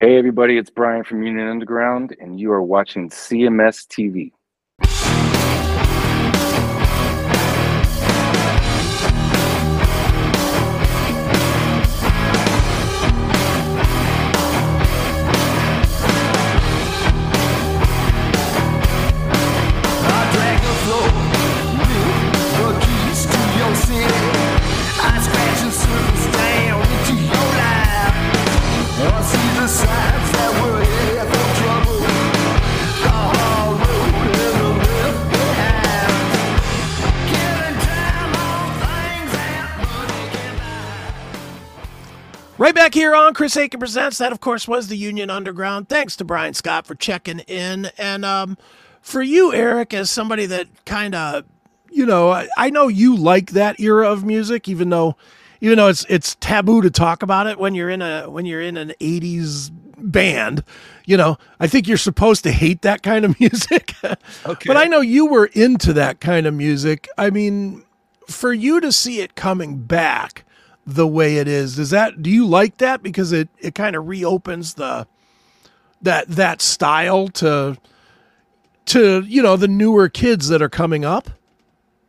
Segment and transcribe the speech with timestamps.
[0.00, 4.30] Hey, everybody, it's Brian from Union Underground, and you are watching CMS TV.
[43.38, 44.18] Chris Akin Presents.
[44.18, 45.88] That, of course, was the Union Underground.
[45.88, 47.88] Thanks to Brian Scott for checking in.
[47.96, 48.58] And um,
[49.00, 51.44] for you, Erik, as somebody that kind of,
[51.88, 55.14] you know, I, I know you like that era of music, even though,
[55.60, 58.60] even though it's it's taboo to talk about it when you're in a when you're
[58.60, 60.64] in an '80s band.
[61.06, 63.94] You know, I think you're supposed to hate that kind of music.
[64.02, 64.66] Okay.
[64.66, 67.06] But I know you were into that kind of music.
[67.16, 67.84] I mean,
[68.26, 70.44] for you to see it coming back
[70.94, 74.08] the way it is, does that do you like that because it it kind of
[74.08, 75.06] reopens the
[76.00, 77.76] that that style to
[78.86, 81.28] to you know the newer kids that are coming up?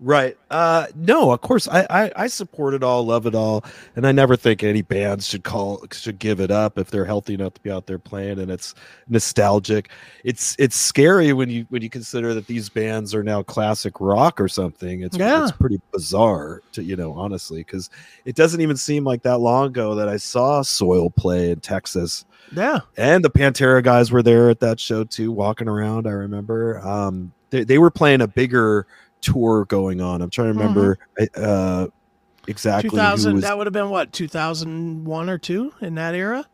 [0.02, 0.38] Right.
[0.50, 3.66] Uh no, of course I, I I support it all, love it all,
[3.98, 7.34] and I never think any bands should call should give it up if they're healthy
[7.34, 8.76] enough to be out there playing and it's
[9.10, 9.90] nostalgic.
[10.24, 14.40] It's it's scary when you when you consider that these bands are now classic rock
[14.40, 15.02] or something.
[15.02, 15.44] It's Yeah.
[15.44, 17.90] it's pretty bizarre to you know, honestly, because
[18.24, 22.24] it doesn't even seem like that long ago that I saw Soil play in Texas.
[22.56, 22.80] Yeah.
[22.98, 26.08] and the Pantera guys were there at that show too, walking around.
[26.08, 28.88] I remember um, they they were playing a bigger
[29.22, 30.22] tour going on.
[30.22, 30.98] I'm trying to remember
[31.36, 31.88] uh,
[32.48, 32.90] exactly.
[32.90, 36.16] Two who was- That would have been what two thousand one or two in that
[36.16, 36.46] era.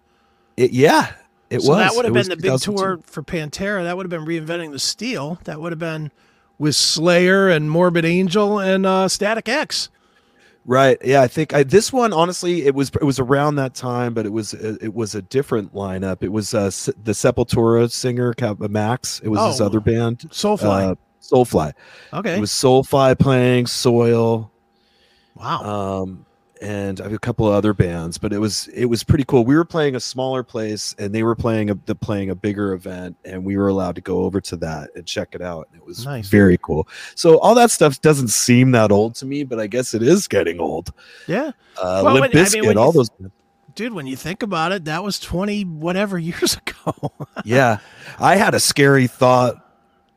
[0.57, 1.13] it- yeah,
[1.49, 1.77] it so was.
[1.80, 3.83] that would have been the big tour for Pantera.
[3.83, 5.39] That would have been reinventing the steel.
[5.45, 6.11] That would have been
[6.57, 9.90] with Slayer and Morbid Angel and uh, Static X.
[10.67, 10.97] Right.
[11.06, 14.25] Yeah, I think I, this one honestly it was it was around that time, but
[14.25, 16.23] it was uh, it was a different lineup.
[16.23, 16.72] It was uh,
[17.03, 18.34] the Sepultura singer
[18.67, 19.19] Max.
[19.23, 20.91] It was his Oh, other band, Soulfly.
[20.91, 20.95] uh,
[21.31, 21.74] Soulfly.
[22.13, 22.36] okay.
[22.38, 24.52] It was Soulfly playing Soil.
[25.36, 26.02] wow.
[26.02, 26.25] um
[26.62, 29.44] and I have a couple of other bands but it was it was pretty cool
[29.44, 32.72] we were playing a smaller place and they were playing a the playing a bigger
[32.72, 35.81] event and we were allowed to go over to that and check it out and
[35.81, 36.30] it was Nice.
[36.30, 39.94] very cool so all that stuff doesn't seem that old to me but i guess
[39.94, 40.94] it is getting old
[41.28, 41.52] yeah.
[41.78, 43.30] uh Well, Limp when- I mean, Bizkit, all th- those
[43.75, 47.12] Dude, when you think about it, that was 20 whatever years ago.
[47.44, 47.80] yeah
[48.18, 49.56] i had a scary thought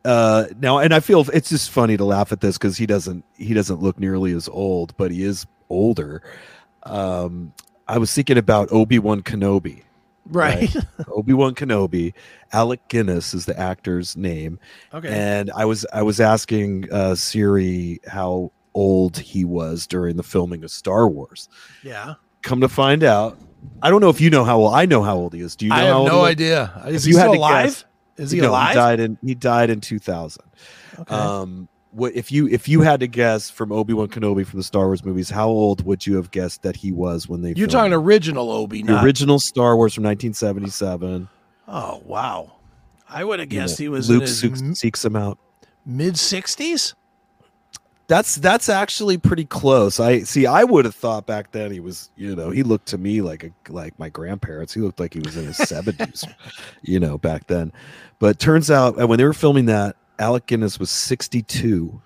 [0.09, 3.23] uh now and i feel it's just funny to laugh at this because he doesn't
[3.37, 6.23] he doesn't look nearly as old but he is older
[6.85, 7.53] um
[7.89, 9.83] i was thinking about obi-wan kenobi
[10.31, 10.75] right.
[11.09, 12.15] obi-wan kenobi
[12.53, 14.59] alec guinness is the actor's name
[14.95, 15.09] okay.
[15.09, 20.65] and i was i was asking uh siri how old he was during the filming
[20.65, 21.49] of star wars
[21.83, 22.15] yeah.
[22.43, 23.37] come to find out
[23.83, 25.67] i don't know if you know how old i know how old he is do
[25.67, 26.83] you know I how have old no he idea.
[26.87, 27.65] Is If he you had still to alive?
[27.67, 27.85] guess-
[28.19, 28.69] Is he No, alive?
[28.71, 30.43] He died in he died in 2000.
[31.01, 31.15] okay.
[31.15, 34.65] Um, what if you if you had to guess from Obi Wan Kenobi from the
[34.65, 37.55] Star Wars movies, how old would you have guessed that he was when they?
[37.55, 37.97] You're talking it?
[37.97, 39.05] original Obi, the not.
[39.05, 41.29] original Star Wars from 1977.
[41.69, 42.53] oh, wow.
[43.09, 45.39] I would have You know, guessed he was Luke seeks, seeks him out.
[45.87, 46.95] mid 60s.
[48.09, 50.01] That's that's actually pretty close.
[50.01, 50.47] I see.
[50.47, 53.45] I would have thought back then he was, you know, he looked to me like
[53.45, 54.73] a like my grandparents.
[54.73, 56.25] He looked like he was in his seventies,
[56.83, 57.71] you know, back then.
[58.19, 62.01] But turns out, uh, when they were filming that, Alec Guinness was sixty-two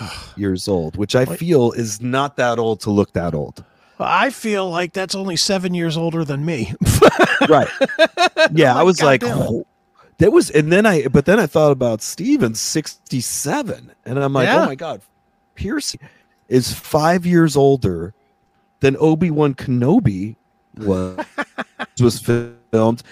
[0.36, 3.64] years old, which I feel is not that old to look that old.
[4.00, 6.74] I feel like that's only seven years older than me.
[7.48, 7.68] Right?
[8.52, 9.66] Yeah, I'm I was like, "Goddamn." oh,
[10.24, 14.48] that was, and then I, but then I thought about Stephen, sixty-seven, and I'm like,
[14.48, 14.62] oh Yeah.
[14.62, 15.02] oh my god,
[15.54, 15.94] Pierce
[16.48, 18.14] is five years older
[18.80, 20.36] than Obi Wan Kenobi
[20.78, 21.18] was
[22.00, 23.02] was filmed,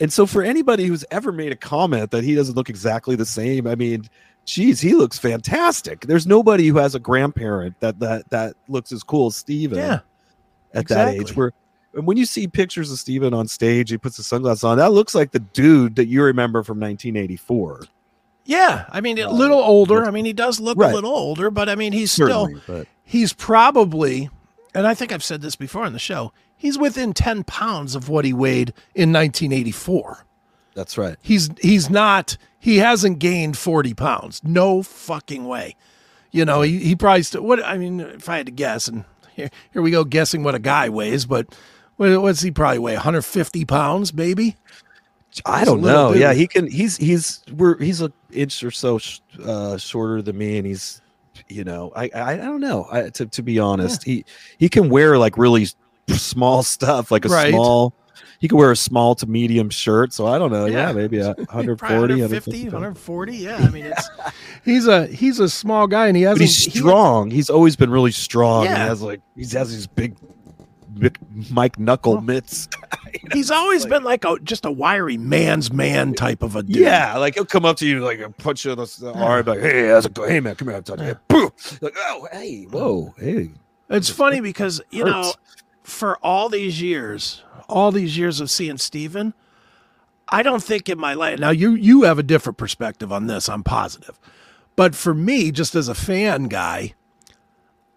[0.00, 3.26] and so for anybody who's ever made a comment that he doesn't look exactly the
[3.26, 4.08] same, I mean.
[4.44, 6.00] Geez, he looks fantastic.
[6.00, 10.00] There's nobody who has a grandparent that that that looks as cool as Stephen yeah.
[10.74, 11.36] at that age.
[11.36, 11.52] Where
[11.94, 14.78] and when you see pictures of Stephen on stage, he puts the sunglasses on.
[14.78, 17.84] That looks like the dude that you remember from 1984.
[18.44, 18.86] Yeah.
[18.90, 20.04] I mean, a little um, older.
[20.04, 20.90] I mean, he does look Right.
[20.90, 22.86] a little older, but I mean, he's still but.
[23.04, 24.30] he's probably,
[24.74, 28.08] and I think I've said this before on the show, he's within 10 pounds of
[28.08, 30.24] what he weighed in 1984.
[30.74, 31.16] that's right.
[31.22, 34.40] He's he's not he hasn't gained 40 pounds.
[34.42, 35.76] No fucking way.
[36.30, 39.04] You know, he, he probably still what I mean, if I had to guess, and
[39.36, 41.54] here, here we go guessing what a guy weighs, but
[41.96, 42.94] what's he probably weigh?
[42.94, 44.56] 150 pounds, baby.
[45.46, 46.12] I don't know.
[46.12, 46.66] Yeah, he can.
[46.70, 51.00] He's he's we're he's an inch or so sh- uh, shorter than me, and he's
[51.48, 52.86] you know I I, I don't know.
[52.92, 54.26] I, to to be honest, he
[54.58, 55.68] he can wear like really
[56.08, 57.50] small stuff, like a Right.
[57.50, 57.94] small.
[58.40, 60.66] He can wear a small to medium shirt, so I don't know.
[60.66, 60.92] Yeah, Yeah.
[60.92, 63.36] maybe a Probably 140, 150, 150 140.
[63.36, 64.08] Yeah, I mean, it's
[64.66, 66.24] he's a he's a small guy, and he.
[66.24, 67.30] But he's he- strong.
[67.30, 68.64] he's always been really strong.
[68.64, 70.16] He has like he has these big
[71.50, 72.68] Mike Knuckle Well, mitts.
[73.32, 76.76] he's always like- been like a just a wiry man's man type of a dude.
[76.76, 79.60] Yeah, like he'll come up to you like and punch you on the arm, like,
[79.60, 80.30] "Hey, how's it going?
[80.30, 81.50] Hey, man, come here, I'm talking." to you." Boom!
[81.80, 83.50] Like, oh, hey, whoa, hey.
[83.90, 85.32] It's funny because you know,
[85.82, 89.34] for all these years, all these years of seeing Stephen,
[90.28, 93.48] I don't think in my life now you you have a different perspective on this,
[93.48, 94.18] I'm positive.
[94.76, 96.94] But for me, just as a fan guy,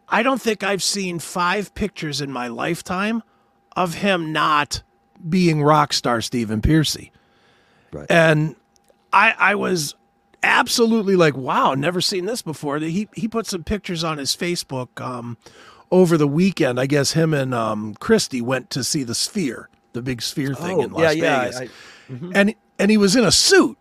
[0.10, 3.24] I don't think I've seen five pictures in my lifetime
[3.76, 4.82] of him not
[5.28, 7.12] being rock star Stephen Pearcy.
[7.92, 8.06] Right.
[8.10, 8.56] And
[9.12, 9.96] I I was
[10.44, 12.78] absolutely like, wow, never seen this before.
[12.80, 15.38] He he put some pictures on his Facebook um,
[15.92, 16.80] over the weekend.
[16.80, 20.82] I guess him and um, Christy went to see the Sphere, the big Sphere thing
[20.82, 21.68] in Las Oh, yeah, Vegas, yeah.
[21.68, 23.78] I- and and he was in a suit,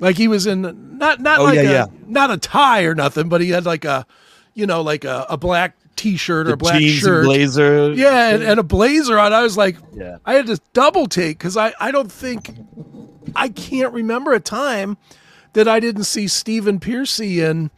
[0.00, 3.28] like he was in not not Oh, like yeah, a, not a tie or nothing,
[3.30, 4.04] but he had like a
[4.54, 7.24] you know like a, a black T-shirt or the a black shirt.
[7.24, 7.92] blazer.
[7.92, 9.32] Yeah, and, and a blazer on.
[9.32, 10.18] I was like, Yeah.
[10.24, 12.50] I had to double take because I, I don't think,
[13.36, 14.96] I can't remember a time
[15.52, 17.70] that I didn't see Stephen Pearcy in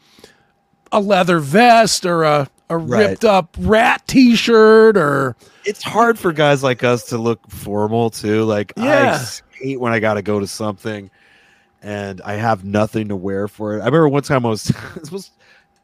[0.91, 3.09] a leather vest or a, a Right.
[3.11, 5.37] ripped up Ratt t shirt or,
[5.67, 8.45] it's hard for guys like us to look formal too.
[8.45, 9.15] Like I Yeah.
[9.17, 11.11] s- hate when I got to go to something
[11.83, 13.83] and I have nothing to wear for it.
[13.83, 14.73] I remember one time I was
[15.13, 15.31] was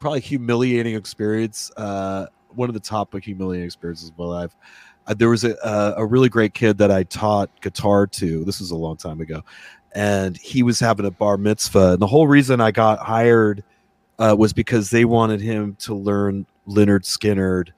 [0.03, 1.71] probably humiliating experience.
[1.77, 4.53] Uh, one of the top humiliating experiences of my life.
[5.07, 8.43] Uh, there was a, a a really great kid that I taught guitar to.
[8.43, 9.43] This was a long time ago,
[9.93, 11.93] and he was having a bar mitzvah.
[11.93, 13.63] And the whole reason I got hired
[14.19, 17.69] uh, was because they wanted him to learn Lynyrd Skynyrd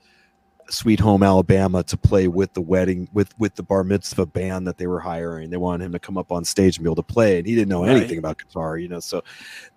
[0.70, 4.78] Sweet Home Alabama to play with the wedding with with the bar mitzvah band that
[4.78, 5.50] they were hiring.
[5.50, 7.56] They wanted him to come up on stage and be able to play, and he
[7.56, 7.98] didn't know Right.
[7.98, 9.00] anything about guitar, you know.
[9.00, 9.24] So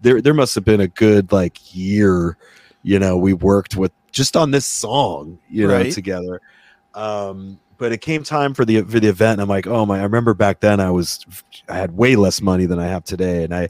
[0.00, 2.36] there there must have been a good like year,
[2.82, 5.92] you know, we worked with just on this song, you know, Right.
[5.92, 6.40] together.
[6.94, 10.00] Um, but it came time for the for the event, and I'm like, oh my!
[10.00, 11.24] I remember back then I was
[11.68, 13.68] I had way less money than I have today, and I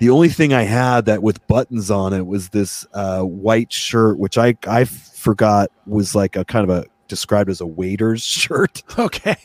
[0.00, 4.18] the only thing I had that with buttons on it was this uh, white shirt,
[4.18, 8.82] which I I forgot was like a kind of a described as a waiter's shirt.
[8.98, 9.36] okay.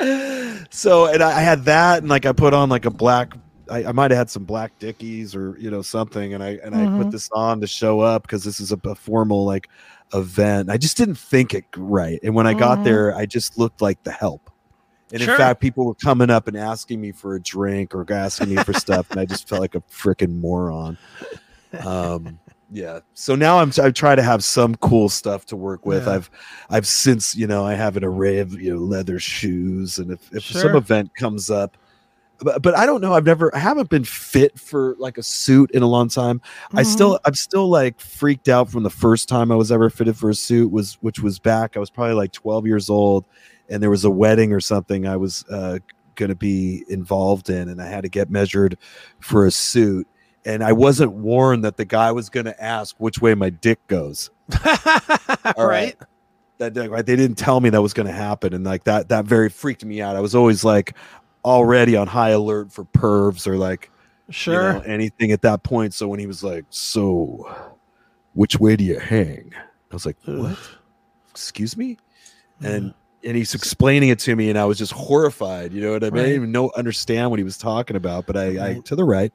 [0.70, 3.32] so and I, I had that, and like I put on like a black.
[3.70, 6.74] I, I might have had some black dickies or you know something, and I and
[6.74, 6.96] I Mhm.
[6.96, 9.68] put this on to show up because this is a, a formal like
[10.12, 10.68] event.
[10.70, 12.58] I just didn't think it right, and when I Mhm.
[12.58, 14.50] got there, I just looked like the help.
[15.14, 15.32] And Sure.
[15.34, 18.56] in fact, people were coming up and asking me for a drink or asking me
[18.64, 20.98] for stuff, and I just felt like a freaking moron.
[21.84, 22.38] Um,
[22.70, 23.00] yeah.
[23.14, 26.06] So now I'm I try to have some cool stuff to work with.
[26.06, 26.14] Yeah.
[26.14, 26.30] I've
[26.70, 30.34] I've since you know I have an array of you know leather shoes, and if
[30.34, 31.76] if some event comes up.
[32.40, 33.14] But, but I don't know.
[33.14, 36.42] I've never, I haven't been fit for like a suit in a long time.
[36.72, 36.90] I Mm-hmm.
[36.90, 40.30] still, I'm still like freaked out from the first time I was ever fitted for
[40.30, 41.76] a suit was, which was back.
[41.76, 43.24] I was probably like 12 years old,
[43.68, 45.78] and there was a wedding or something I was uh,
[46.14, 48.78] going to be involved in, and I had to get measured
[49.20, 50.06] for a suit.
[50.46, 53.78] And I wasn't warned that the guy was going to ask which way my dick
[53.86, 54.30] goes.
[55.56, 55.96] All right.
[56.58, 59.08] That that- right, they didn't tell me that was going to happen, and like that
[59.08, 60.14] that very freaked me out.
[60.16, 60.94] I was always like
[61.44, 63.90] already on high alert for pervs or like
[64.28, 64.74] you Sure.
[64.74, 65.94] know, anything at that point.
[65.94, 67.52] So when he was like, "So,
[68.34, 69.52] which way do you hang?"
[69.90, 70.56] I was like, "What?
[71.30, 71.98] Excuse me?"
[72.62, 72.94] And
[73.24, 75.72] and he's explaining it to me, and I was just horrified.
[75.72, 76.20] You know what I mean?
[76.20, 78.26] I didn't even know understand what he was talking about.
[78.26, 79.32] But I, I to the right.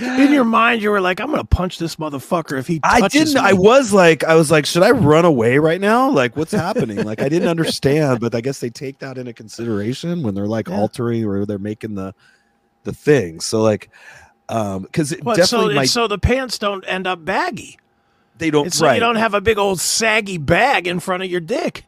[0.00, 3.02] In your mind, you were like, I'm going to punch this motherfucker if he touches
[3.02, 3.34] I didn't.
[3.34, 3.40] me.
[3.40, 6.10] I was like, I was like, should I run away right now?
[6.10, 7.04] Like, what's happening?
[7.04, 10.68] like, I didn't understand, but I guess they take that into consideration when they're like
[10.68, 10.78] Yeah.
[10.78, 12.14] altering or they're making the
[12.84, 13.40] the thing.
[13.40, 13.90] So like,
[14.48, 17.78] um, because so, definitely might so the pants don't end up baggy.
[18.38, 21.30] they don't It's so you don't have a big old saggy bag in front of
[21.30, 21.84] your dick.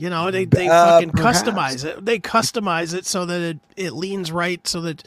[0.00, 1.42] You know, they, they Uh, fucking perhaps.
[1.42, 2.04] customize it.
[2.04, 5.04] They customize it so that it, it leans right so that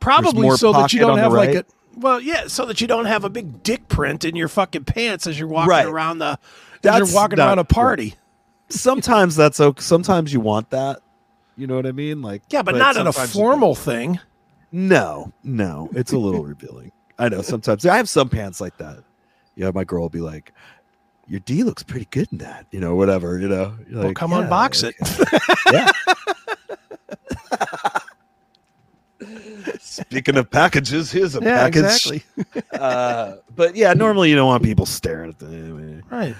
[0.00, 1.56] probably so that you don't have like right?
[1.58, 1.64] a
[1.98, 5.26] well, yeah, so that you don't have a big dick print in your fucking pants
[5.26, 5.84] as you're walking Right.
[5.86, 6.38] around the
[6.84, 8.14] as you're walking not around a party.
[8.70, 9.82] sometimes that's okay.
[9.82, 11.00] Sometimes you want that.
[11.56, 12.22] You know what I mean?
[12.22, 14.18] Like, Yeah, but, not in a formal thing.
[14.72, 16.92] No, no, it's a little revealing.
[17.18, 19.02] I know sometimes I have some pants like that.
[19.56, 20.52] Yeah, my girl will be like,
[21.30, 23.76] your D looks pretty good in that, you know, whatever, you know.
[23.88, 24.96] You're well, like, come "Yeah, unbox it.
[29.80, 31.84] Speaking of packages, here's a yeah, package.
[31.84, 32.22] exactly.
[32.80, 36.02] Uh, but yeah, normally you don't want people staring at them.
[36.10, 36.34] Right.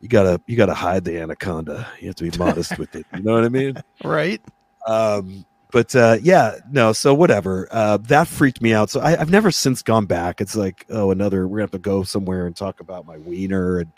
[0.00, 1.86] You gotta you gotta hide the anaconda.
[2.00, 3.04] You have to be modest with it.
[3.14, 3.74] You know what I mean?
[4.04, 4.40] Right.
[4.86, 6.92] Um, but uh, yeah, no.
[6.92, 7.66] So whatever.
[7.72, 8.88] Uh, that freaked me out.
[8.88, 10.40] So I, I've never since gone back.
[10.40, 11.48] It's like oh, another.
[11.48, 13.90] We're gonna have to go somewhere and talk about my wiener and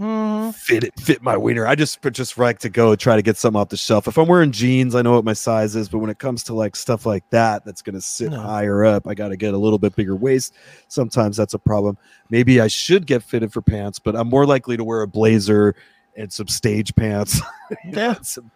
[0.00, 0.54] Mhm.
[0.54, 1.66] fit it fit my wiener.
[1.66, 4.08] I just just like to go try to get something off the shelf.
[4.08, 6.54] If I'm wearing jeans, I know what my size is, but when it comes to
[6.54, 8.40] like stuff like that that's gonna sit No.
[8.40, 10.54] higher up, I gotta get a little bit bigger waist.
[10.88, 11.98] Sometimes that's a problem.
[12.30, 15.74] Maybe I should get fitted for pants, but I'm more likely to wear a blazer
[16.16, 17.40] and some stage pants.
[17.84, 18.14] Yeah.
[18.22, 18.50] Some-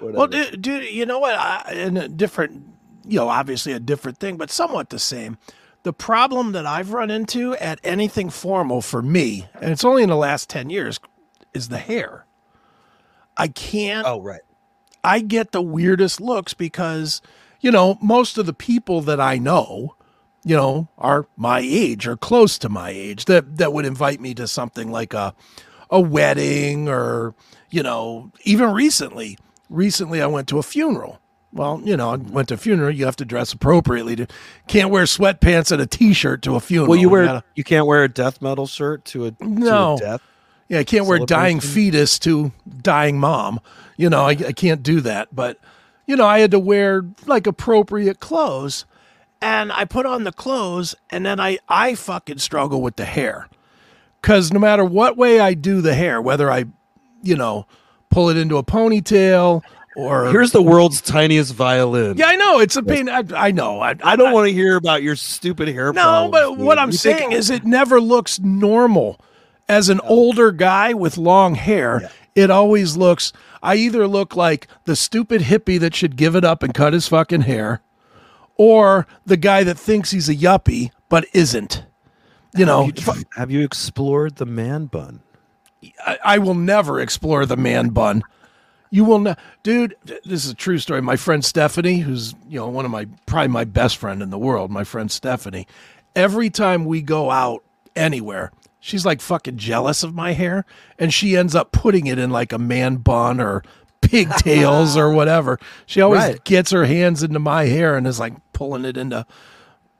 [0.00, 1.34] Well, dude, dude, you know what?
[1.34, 2.62] I, in a different,
[3.06, 5.38] you know, obviously a different thing, but somewhat the same.
[5.84, 10.08] The problem that I've run into at anything formal for me, and it's only in
[10.08, 10.98] the last 10 years,
[11.54, 12.26] is the hair.
[13.36, 14.40] I can't, oh right.
[15.04, 17.22] I get the weirdest looks because,
[17.60, 19.94] you know, most of the people that I know,
[20.44, 24.34] you know, are my age or close to my age that, that would invite me
[24.34, 25.34] to something like a,
[25.90, 27.34] a wedding or,
[27.70, 29.38] you know, even recently,
[29.70, 31.20] recently I went to a funeral.
[31.52, 32.90] Well, you know, I went to a funeral.
[32.90, 34.16] You have to dress appropriately.
[34.16, 34.26] To,
[34.66, 36.90] can't wear sweatpants and a t-shirt to a funeral.
[36.90, 39.96] Well, you wear gotta- you can't wear a death metal shirt to a, No.
[39.98, 40.20] to a death.
[40.68, 42.52] Yeah, I can't wear dying fetus to
[42.82, 43.60] dying mom.
[43.96, 45.34] You know, I, I can't do that.
[45.34, 45.58] But,
[46.06, 48.84] you know, I had to wear like appropriate clothes.
[49.40, 53.48] And I put on the clothes and then I, I fucking struggle with the hair.
[54.20, 56.64] Cause no matter what way I do the hair, whether I,
[57.22, 57.66] you know,
[58.10, 59.62] pull it into a ponytail
[59.98, 60.30] or.
[60.30, 62.16] Here's the world's tiniest violin.
[62.16, 62.60] yeah, I know.
[62.60, 63.08] It's a pain.
[63.08, 63.80] I, I know.
[63.80, 65.92] I, I don't want to hear about your stupid hair.
[65.92, 66.58] no, but dude.
[66.58, 69.20] what I'm You saying is it never looks normal.
[69.68, 74.96] As an older guy with long hair, it always looks I either look like the
[74.96, 77.82] stupid hippie that should give it up and cut his fucking hair,
[78.56, 81.84] or the guy that thinks he's a yuppie but isn't.
[82.56, 85.20] You know, have you, have you explored the man bun?
[86.04, 88.22] I, I will never explore the man bun.
[88.90, 89.94] You will not, dude.
[90.04, 91.02] This is a true story.
[91.02, 94.38] My friend Stephanie, who's you know one of my probably my best friend in the
[94.38, 95.66] world, my friend Stephanie.
[96.16, 97.62] Every time we go out
[97.94, 100.64] anywhere, she's like fucking jealous of my hair,
[100.98, 103.62] and she ends up putting it in like a man bun or
[104.00, 105.58] pigtails or whatever.
[105.86, 106.44] She always Right.
[106.44, 109.26] gets her hands into my hair and is like pulling it into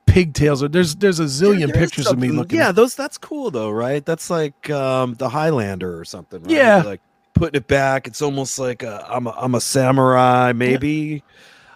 [0.07, 0.63] pigtails.
[0.63, 2.59] Or there's there's a zillion There pictures of me looking.
[2.59, 4.05] Yeah, those that's cool though, right?
[4.05, 6.43] That's like um the Highlander or something.
[6.43, 6.51] Right?
[6.53, 6.83] Yeah.
[6.83, 7.01] like
[7.39, 8.07] putting it back.
[8.07, 11.23] It's almost like a, I'm a I'm a samurai, maybe.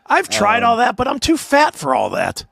[0.07, 2.45] I've tried Um, all that, but I'm too fat for all that.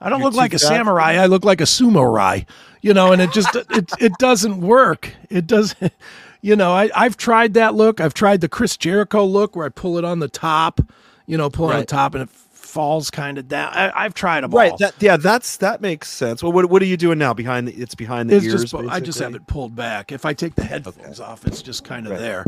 [0.00, 1.14] I don't look like a samurai.
[1.14, 2.46] I look like a sumo rai,
[2.82, 5.12] you know, and it just it it doesn't work.
[5.30, 5.92] It doesn't,
[6.40, 6.72] you know.
[6.72, 8.00] I I've tried that look.
[8.00, 10.80] I've tried the Chris Jericho look where I pull it on the top,
[11.26, 12.30] you know, pull it on the top and it
[12.68, 13.72] falls kind of down.
[13.72, 14.70] I, I've tried them Right.
[14.72, 14.78] all.
[14.78, 16.42] That yeah, that's that makes sense.
[16.42, 17.34] Well, what what are you doing now?
[17.34, 18.62] Behind the, it's behind the it's ears.
[18.70, 20.12] just I just have it pulled back.
[20.12, 22.20] If I take the headphones off, it's just kind of Right.
[22.20, 22.44] there.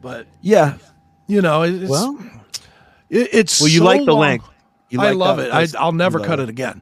[0.00, 0.78] But Yeah.
[1.26, 2.16] you know, it's Well,
[3.10, 4.20] it, it's well, you so like the long.
[4.20, 4.48] length.
[4.88, 5.52] You I like love it.
[5.52, 6.80] I, I'll never cut it again.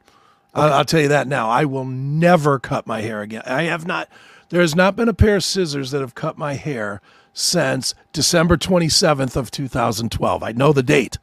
[0.55, 1.49] I'll, I'll tell you that now.
[1.49, 3.43] I will never cut my hair again.
[3.47, 4.09] I have not.
[4.51, 7.01] There has not been a pair of scissors that have cut my hair
[7.33, 10.43] since December 27th of 2012.
[10.43, 11.17] I know the date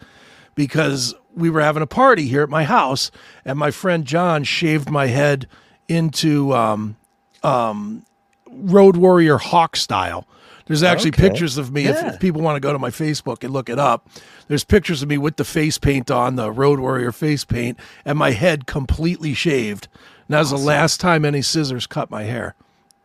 [0.55, 3.11] because we were having a party here at my house,
[3.45, 5.47] and my friend John shaved my head
[5.87, 6.95] into um,
[7.43, 8.05] um,
[8.49, 10.27] Road Warrior Hawk style.
[10.67, 11.27] There's actually Okay.
[11.29, 11.85] pictures of me.
[11.85, 12.13] If, Yeah.
[12.13, 14.07] if people want to go to my Facebook and look it up,
[14.47, 18.17] there's pictures of me with the face paint on, the Road Warrior face paint, and
[18.17, 19.87] my head completely shaved.
[20.27, 22.55] And that was the last time any scissors cut my hair,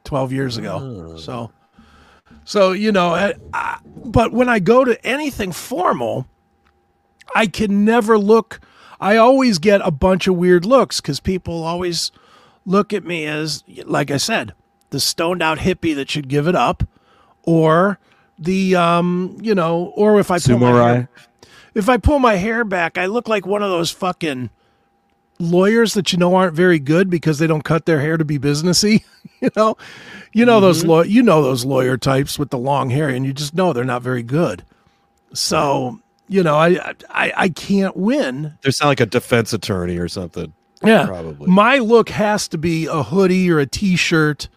[0.04, 1.16] 12 years ago.
[1.18, 1.50] So,
[2.44, 6.26] so you know, I, I, but when I go to anything formal,
[7.34, 8.60] I can never look.
[9.00, 12.10] I always get a bunch of weird looks because people always
[12.64, 14.54] look at me as, like I said,
[14.90, 16.82] the stoned out hippie that should give it up,
[17.42, 17.98] or
[18.38, 21.08] the um, you know, or if I pull my hair,
[21.74, 24.50] if I pull my hair back, I look like one of those fucking
[25.38, 28.38] lawyers that you know aren't very good because they don't cut their hair to be
[28.38, 29.04] businessy.
[29.40, 29.76] you know,
[30.32, 33.32] you know those law, you know those lawyer types with the long hair, and you
[33.32, 34.64] just know they're not very good.
[35.32, 38.54] So you know, I I I can't win.
[38.62, 40.52] They sound like a defense attorney or something.
[40.84, 41.50] Yeah, Probably.
[41.50, 44.48] my look has to be a hoodie or a t-shirt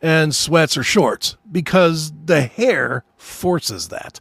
[0.00, 4.20] and sweats or shorts because the hair forces that.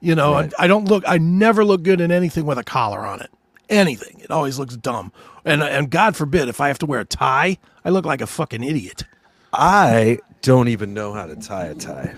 [0.00, 0.52] You know, Right.
[0.58, 1.02] I, I don't look.
[1.06, 3.30] I never look good in anything with a collar on it.
[3.70, 4.20] Anything.
[4.20, 5.12] It always looks dumb.
[5.44, 8.26] And and God forbid if I have to wear a tie, I look like a
[8.26, 9.04] fucking idiot.
[9.52, 12.14] I don't even know how to tie a tie.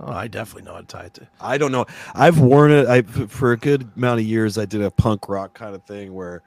[0.00, 1.14] Oh, I definitely know how to tie it.
[1.14, 1.28] To.
[1.40, 1.86] I don't know.
[2.14, 2.86] I've worn it.
[2.86, 4.58] I for a good amount of years.
[4.58, 6.42] I did a punk rock kind of thing where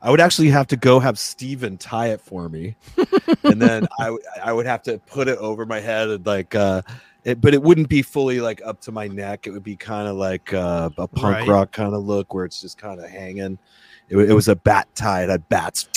[0.00, 2.76] I would actually have to go have Steven tie it for me,
[3.44, 6.54] and then I I would have to put it over my head and like.
[6.54, 6.82] uh
[7.24, 9.46] it, but it wouldn't be fully like up to my neck.
[9.46, 11.48] It would be kind of like uh, a punk Right.
[11.48, 13.60] rock kind of look where it's just kind of hanging.
[14.08, 15.22] It, it was a bat tie.
[15.22, 15.88] It had bats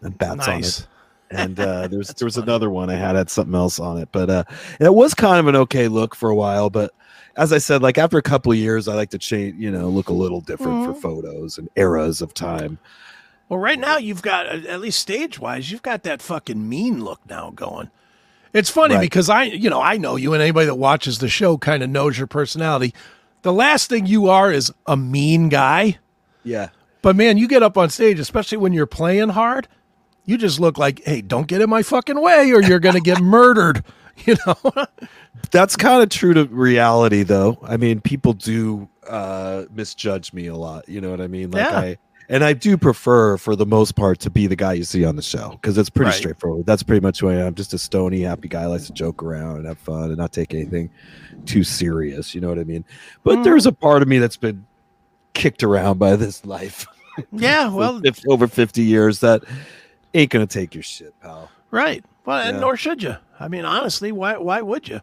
[0.00, 0.86] and bats on it nice.
[1.34, 2.44] And uh, there's there was funny.
[2.46, 4.44] another one I had had something else on it, but uh,
[4.78, 6.70] and it was kind of an okay look for a while.
[6.70, 6.92] But
[7.36, 9.88] as I said, like after a couple of years, I like to change, you know,
[9.88, 11.02] look a little different for Mhm.
[11.02, 12.78] photos and eras of time.
[13.48, 17.20] Well, right now you've got at least stage wise, you've got that fucking mean look
[17.28, 17.90] now going.
[18.52, 19.00] It's funny Right.
[19.00, 21.90] because I, you know, I know you, and anybody that watches the show kind of
[21.90, 22.94] knows your personality.
[23.42, 25.98] The last thing you are is a mean guy,
[26.44, 26.68] Yeah,
[27.02, 29.66] but man, you get up on stage, especially when you're playing hard,
[30.24, 33.20] you just look like, hey, don't get in my fucking way, or you're gonna get
[33.20, 33.84] murdered.
[34.26, 34.86] You know?
[35.50, 37.58] that's kind of true to reality, though.
[37.64, 40.88] I mean, people do uh, misjudge me a lot.
[40.88, 41.50] You know what I mean?
[41.50, 41.78] Like Yeah.
[41.78, 41.98] I.
[42.28, 45.16] And I do prefer, for the most part, to be the guy you see on
[45.16, 46.16] the show because it's pretty Right.
[46.16, 46.64] straightforward.
[46.64, 47.56] That's pretty much who I am.
[47.56, 50.54] Just a stony, happy guy, likes to joke around and have fun and not take
[50.54, 50.90] anything
[51.44, 52.36] too serious.
[52.36, 52.84] You know what I mean?
[53.24, 53.44] But Mm.
[53.44, 54.64] there's a part of me that's been
[55.32, 56.86] kicked around by this life
[57.32, 57.68] yeah.
[57.74, 59.42] Well, over 50 years that
[60.14, 61.50] ain't gonna take your shit, pal.
[61.70, 62.04] Right.
[62.24, 62.60] Well, and Yeah.
[62.60, 63.16] nor should you.
[63.40, 65.00] I mean, honestly, why why would you?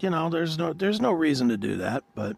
[0.00, 2.02] You know, there's no there's no reason to do that.
[2.14, 2.36] But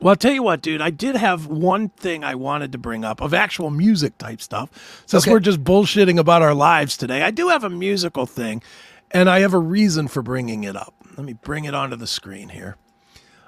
[0.00, 0.80] well, I'll tell you what, dude.
[0.80, 5.02] I did have one thing I wanted to bring up of actual music type stuff.
[5.06, 5.32] Since Okay.
[5.32, 8.62] we're just bullshitting about our lives today, I do have a musical thing,
[9.10, 10.94] and I have a reason for bringing it up.
[11.16, 12.76] Let me bring it onto the screen here.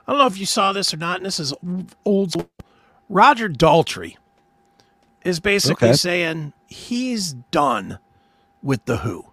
[0.06, 1.16] I don't know if you saw this or not.
[1.18, 1.54] And this is
[2.04, 2.34] old.
[3.08, 4.16] Roger Daltrey
[5.24, 5.96] is basically Okay.
[5.96, 7.98] saying he's done
[8.62, 9.24] with the Who.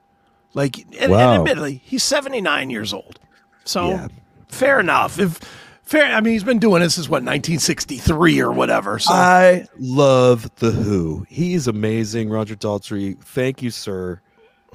[0.54, 3.20] Like, and, and admittedly, he's 79 years old.
[3.64, 4.08] So Yeah.
[4.50, 5.20] fair enough.
[5.20, 5.40] If
[5.84, 9.00] fair, I mean, he's been doing this since what 1963 or whatever.
[9.00, 11.26] So I love the Who.
[11.30, 13.18] He's amazing, Roger Daltrey.
[13.22, 14.22] Thank you, sir,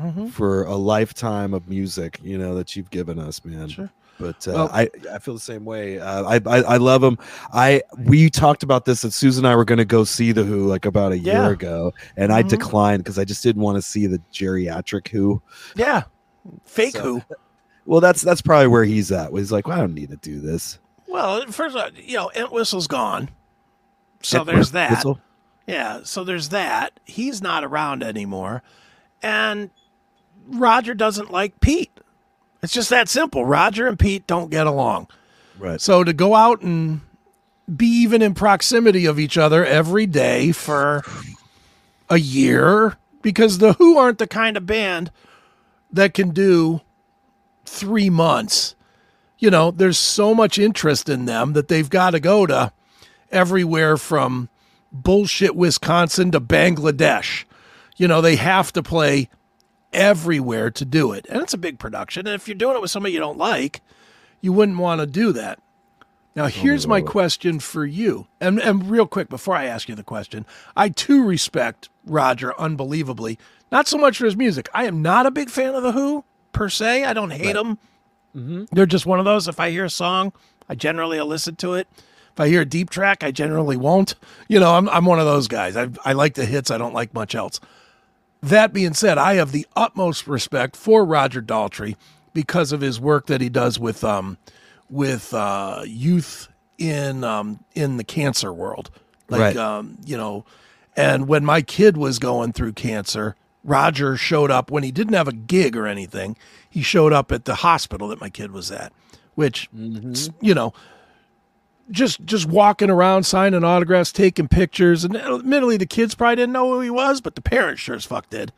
[0.01, 0.31] Mhm.
[0.31, 2.21] for a lifetime of music.
[2.23, 3.69] You know that you've given us, man.
[3.69, 3.91] Sure.
[4.19, 5.99] But uh, Well- I, I feel the same way.
[6.01, 7.19] Uh, I, I I love him.
[7.53, 10.43] I we talked about this that Susan and I were going to go see the
[10.45, 11.43] Who like about a Yeah.
[11.43, 12.49] year ago, and I Mhm.
[12.49, 15.43] declined because I just didn't want to see the geriatric Who.
[15.75, 16.05] yeah,
[16.65, 17.23] fake So- Who.
[17.85, 19.31] Well, that's that's probably where he's at.
[19.33, 20.79] He's like, well, I don't need to do this.
[21.07, 23.29] Well, first, of all, you know, Entwistle's gone.
[24.23, 24.91] So there's that.
[24.91, 25.21] Whistle?
[25.69, 26.99] Yeah, so there's that.
[27.05, 28.63] He's not around anymore.
[29.23, 29.71] And
[30.49, 31.96] Roger doesn't like Pete.
[32.67, 33.45] It's just that simple.
[33.45, 35.07] Roger and Pete don't get along.
[35.57, 35.81] Right.
[35.81, 37.01] So to go out and
[37.75, 41.05] be even in proximity of each other every day for
[42.11, 45.13] a year, because the Who aren't the kind of band
[45.93, 46.81] that can do
[47.65, 48.75] three months.
[49.39, 52.73] You know, there's so much interest in them that they've got to go to
[53.31, 54.49] everywhere from
[54.91, 57.45] bullshit Wisconsin to Bangladesh.
[57.97, 59.29] You know, they have to play
[59.97, 61.27] everywhere to do it.
[61.29, 62.27] And it's a big production.
[62.27, 63.81] And if you're doing it with somebody you don't like,
[64.41, 65.59] you wouldn't want to do that.
[66.37, 68.27] Now, here's my question for you.
[68.43, 70.45] And, and real quick, before I ask you the question,
[70.77, 73.39] I too respect Roger unbelievably.
[73.73, 74.69] Not so much for his music.
[74.75, 77.05] I am not a big fan of The Who, per se.
[77.05, 77.79] I don't hate them.
[78.71, 79.49] They're just one of those.
[79.49, 80.35] If I hear a song,
[80.69, 81.89] I generally will listen to it.
[82.33, 84.15] If I hear a deep track, I generally won't.
[84.47, 85.75] You know, I'm, I'm one of those guys.
[85.75, 87.61] I, I like the hits, I don't like much else.
[88.43, 91.97] That being said, I have the utmost respect for Roger Daltrey
[92.33, 94.39] because of his work that he does with um
[94.89, 98.91] with uh, youth in um in the cancer world.
[99.29, 99.57] Like Right.
[99.57, 100.45] um, you know,
[100.97, 105.27] and when my kid was going through cancer, Roger showed up when he didn't have
[105.29, 106.37] a gig or anything.
[106.71, 108.93] He showed up at the hospital that my kid was at,
[109.35, 109.69] which
[110.13, 110.73] s- you know,
[111.91, 116.73] just just walking around signing autographs, taking pictures, and admittedly the kids probably didn't know
[116.73, 118.53] who he was, but the parents sure as fuck did.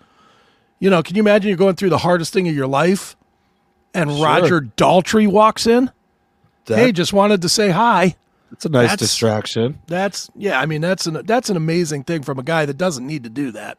[0.79, 3.17] You know, can you imagine you're going through the hardest thing of your life,
[3.93, 4.25] and Sure.
[4.25, 5.91] Roger Daltrey walks in?
[6.67, 8.17] That- hey, just wanted to say hi.
[8.51, 9.79] That's a nice That's- distraction.
[9.89, 13.07] That's yeah, I mean that's an that's an amazing thing from a guy that doesn't
[13.07, 13.77] need to do that.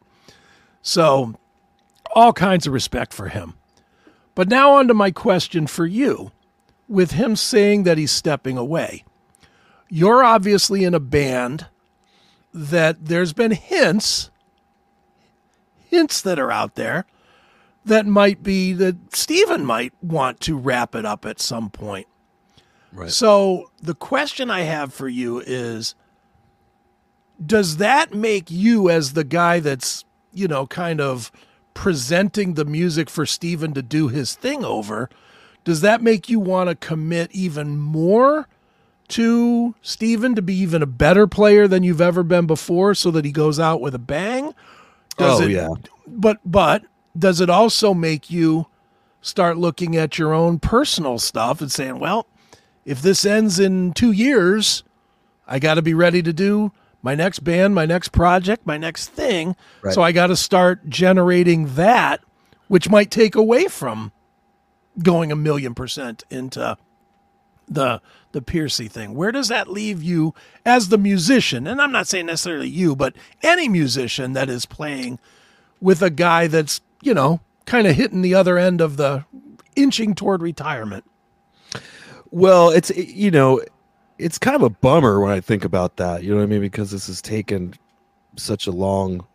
[0.82, 1.34] So
[2.14, 3.54] all kinds of respect for him.
[4.34, 6.30] But now on to my question for you.
[6.88, 9.04] With him saying that he's stepping away.
[9.90, 11.66] You're obviously in a band
[12.54, 14.30] that there's been hints
[15.88, 17.04] hints that are out there
[17.84, 22.06] that might be that Stephen might want to wrap it up at some point.
[22.92, 23.10] Right.
[23.10, 25.94] So the question I have for you is
[27.44, 31.32] does that make you as the guy that's, you know, kind of
[31.72, 35.08] presenting the music for Stephen to do his thing over,
[35.64, 38.46] does that make you want to commit even more
[39.10, 43.24] to Stephen to be even a better player than you've ever been before so that
[43.24, 44.54] he goes out with a bang?
[45.16, 45.68] Does oh it, yeah.
[46.06, 46.84] But but
[47.18, 48.66] does it also make you
[49.20, 52.26] start looking at your own personal stuff and saying, well,
[52.84, 54.82] if this ends in 2 years,
[55.46, 59.08] I got to be ready to do my next band, my next project, my next
[59.08, 59.56] thing.
[59.82, 59.92] Right.
[59.92, 62.20] So I got to start generating that,
[62.68, 64.12] which might take away from
[65.02, 66.76] going a million percent into
[67.68, 68.00] the
[68.32, 69.14] the Pearcy thing.
[69.14, 71.66] Where does that leave you as the musician?
[71.66, 75.18] And I'm not saying necessarily you, but any musician that is playing
[75.80, 79.24] with a guy that's, you know, kind of hitting the other end of the
[79.76, 81.04] inching toward retirement.
[82.30, 83.60] Well, it's you know,
[84.18, 86.22] it's kind of a bummer when I think about that.
[86.22, 86.60] You know what I mean?
[86.60, 87.74] Because this has taken
[88.36, 89.26] such a long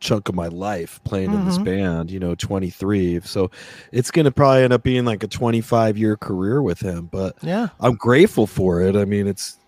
[0.00, 2.10] chunk of my life playing in this band.
[2.10, 3.20] You know, twenty three.
[3.20, 3.50] So
[3.92, 7.06] it's going to probably end up being like a twenty five year career with him.
[7.06, 7.68] But Yeah.
[7.80, 8.96] I'm grateful for it.
[8.96, 9.58] I mean, it's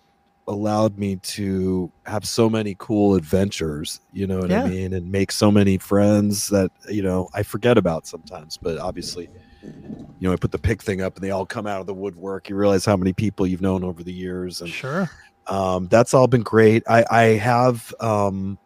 [0.47, 4.63] allowed me to have so many cool adventures, you know what Yeah.
[4.63, 8.79] I mean, and make so many friends that, you know, I forget about sometimes, but
[8.79, 9.29] obviously,
[9.61, 11.93] you know, I put the pick thing up and they all come out of the
[11.93, 12.49] woodwork.
[12.49, 15.07] You realize how many people you've known over the years and Sure.
[15.45, 16.81] um, that's all been great.
[16.89, 18.57] I, I have um,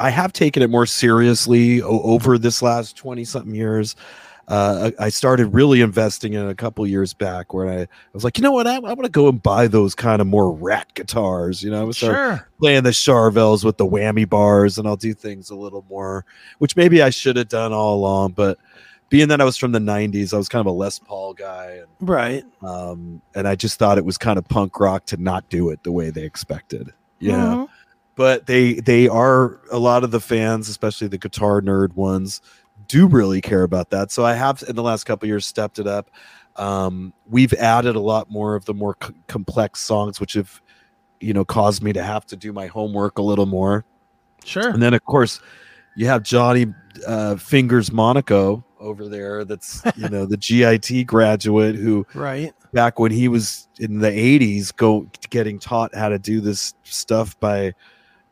[0.00, 3.94] I have taken it more seriously over this last twenty something years.
[4.46, 7.88] Uh, I I started really investing in it a couple years back, where I, I
[8.12, 10.26] was like, you know what, I, I'm going to go and buy those kind of
[10.26, 11.62] more Ratt guitars.
[11.62, 12.46] You know, I was Sure.
[12.60, 16.26] playing the Charvels with the whammy bars, and I'll do things a little more,
[16.58, 18.32] which maybe I should have done all along.
[18.32, 18.58] But
[19.08, 21.78] being that I was from the '90s, I was kind of a Les Paul guy,
[21.80, 22.44] and Right.
[22.62, 25.84] um, and I just thought it was kind of punk rock to not do it
[25.84, 26.92] the way they expected.
[27.18, 27.68] Yeah, Mhm.
[28.16, 32.40] But they they are a lot of the fans, especially the guitar nerd ones,
[32.88, 34.10] do really care about that.
[34.10, 36.10] So I have in the last couple of years stepped it up.
[36.56, 40.60] Um, we've added a lot more of the more c- complex songs, which have
[41.20, 43.84] you know caused me to have to do my homework a little more.
[44.44, 44.68] Sure.
[44.68, 45.40] And then of course
[45.96, 46.66] you have Johnny
[47.06, 49.44] uh, Fingers Monaco over there.
[49.44, 52.52] That's you know the GIT graduate who Right.
[52.72, 57.38] back when he was in the 80s go getting taught how to do this stuff
[57.40, 57.72] by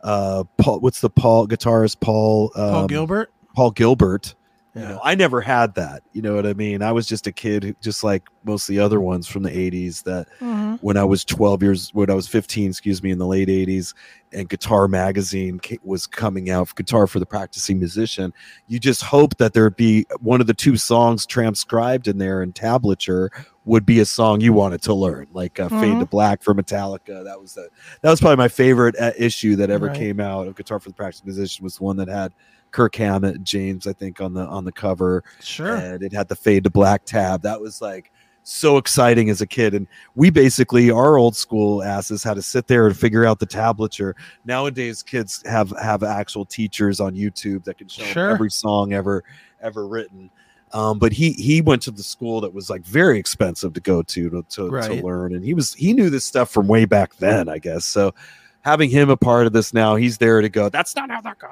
[0.02, 3.32] uh paul what's the paul guitarist paul um, Paul Gilbert.
[3.54, 4.34] paul gilbert
[4.74, 4.88] you Yeah.
[4.88, 7.62] know i never had that you know what i mean i was just a kid
[7.62, 10.78] who, just like most of the other ones from the 80s that Mhm.
[10.80, 13.94] when i was 12 years when i was 15 excuse me in the late 80s
[14.32, 18.32] and guitar magazine was coming out guitar for the practicing musician
[18.66, 22.52] you just hope that there'd be one of the two songs transcribed in there in
[22.52, 23.28] tablature
[23.64, 27.22] would be a song you wanted to learn like uh, fade to black for metallica
[27.24, 27.68] that was the
[28.00, 29.96] that was probably my favorite uh, issue that ever Right.
[29.96, 32.32] came out of guitar for the practicing musician was the one that had
[32.72, 35.76] kirk hammett and james i think on the on the cover Sure.
[35.76, 37.42] and it had the fade to black tab.
[37.42, 38.10] That was like
[38.44, 39.72] so exciting as a kid.
[39.72, 43.46] And we basically, our old school asses, had to sit there and figure out the
[43.46, 44.14] tablature.
[44.44, 48.30] Nowadays, kids have have actual teachers on YouTube that can show Sure.
[48.30, 49.22] every song ever
[49.60, 50.28] ever written.
[50.72, 54.02] Um, but he he went to the school that was like very expensive to go
[54.02, 54.84] to to, to, Right.
[54.84, 57.84] to learn, and he was he knew this stuff from way back then, I guess.
[57.84, 58.14] So
[58.62, 60.68] having him a part of this now, he's there to go.
[60.70, 61.50] That's not how that goes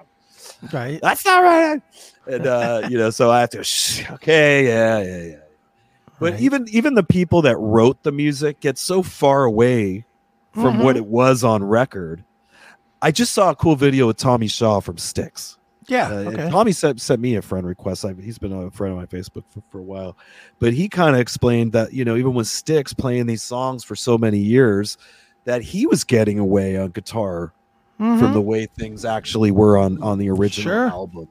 [0.73, 1.01] Right.
[1.03, 1.83] that's not right.
[2.27, 5.37] And uh, you know, so I have to shh, okay, yeah, yeah, yeah.
[6.19, 6.41] But Right.
[6.43, 10.05] even even the people that wrote the music get so far away
[10.53, 11.01] from what Mhm.
[11.01, 12.25] it was on record.
[13.03, 15.57] I just saw a cool video with Tommy Shaw from Styx.
[15.91, 16.09] Yeah.
[16.09, 16.51] Uh, okay.
[16.51, 18.05] Tommy sent, sent me a friend request.
[18.05, 20.17] I, he's been a friend on my Facebook for, for a while,
[20.61, 23.97] but he kind of explained that you know even with Styx playing these songs for
[23.97, 24.97] so many years,
[25.45, 27.53] that he was getting away on guitar
[27.99, 28.33] from Mhm.
[28.33, 30.89] the way things actually were on on the original Sure.
[30.89, 31.29] album.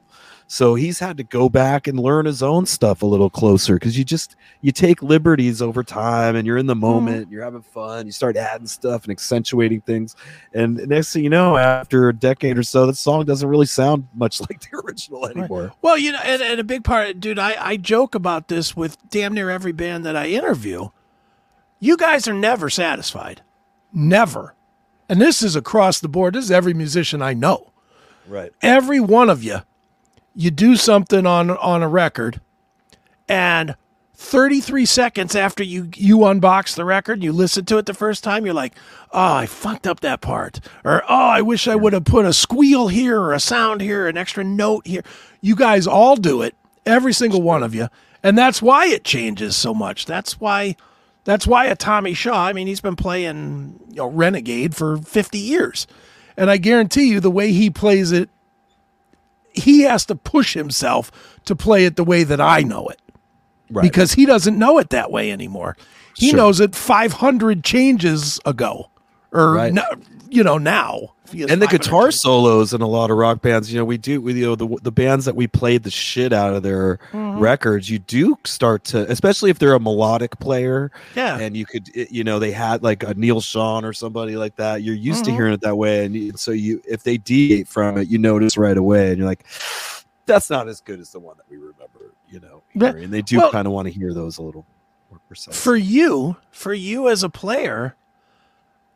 [0.52, 3.96] So he's had to go back and learn his own stuff a little closer because
[3.96, 6.80] you just you take liberties over time and you're in the Mm-hmm.
[6.80, 10.16] moment, you're having fun, you start adding stuff and accentuating things,
[10.52, 14.08] and next thing you know, after a decade or so, the song doesn't really sound
[14.12, 15.72] much like the original anymore.
[15.82, 18.98] Well, you know, and, and a big part, dude, I, I joke about this with
[19.08, 20.88] damn near every band that I interview.
[21.78, 23.42] You guys are never satisfied.
[23.92, 24.56] Never.
[25.08, 26.34] And this is across the board.
[26.34, 27.70] This is every musician I know.
[28.26, 28.50] Right.
[28.62, 29.60] Every one of you,
[30.40, 32.40] you do something on on a record,
[33.28, 33.76] and
[34.14, 38.44] 33 seconds after you you unbox the record, you listen to it the first time,
[38.44, 38.74] you're like,
[39.12, 40.60] oh, I fucked up that part.
[40.84, 44.08] Or oh, I wish I would have put a squeal here or a sound here,
[44.08, 45.02] an extra note here.
[45.42, 46.54] You guys all do it,
[46.86, 47.88] every single one of you.
[48.22, 50.06] And that's why it changes so much.
[50.06, 50.76] That's why
[51.24, 55.38] that's why a Tommy Shaw, I mean, he's been playing you know, Renegade for 50
[55.38, 55.86] years.
[56.36, 58.30] And I guarantee you the way he plays it
[59.52, 61.10] he has to push himself
[61.44, 63.00] to play it the way that I know it
[63.70, 63.82] Right.
[63.82, 65.76] because he doesn't know it that way anymore.
[66.16, 66.36] He Sure.
[66.38, 68.90] knows it 500 changes ago,
[69.32, 69.72] or Right.
[69.72, 69.84] no,
[70.28, 71.14] you know now.
[71.32, 74.34] And the guitar solos in a lot of rock bands, you know, we do, we,
[74.34, 77.38] you know, the the bands that we played the shit out of their Mm-hmm.
[77.40, 81.88] records, you do start to, especially if they're a melodic player, yeah, and you could,
[81.94, 84.82] you know, they had like a Neal Schon or somebody like that.
[84.82, 85.34] You're used to Mhm.
[85.34, 88.56] hearing it that way, and you, so you, if they deviate from it, you notice
[88.58, 89.44] right away, and you're like,
[90.26, 92.62] that's not as good as the one that we remember, you know.
[92.74, 94.64] But- And they do well- kind of want to hear those a little
[95.10, 95.60] more precise.
[95.60, 97.96] for you, for you as a player,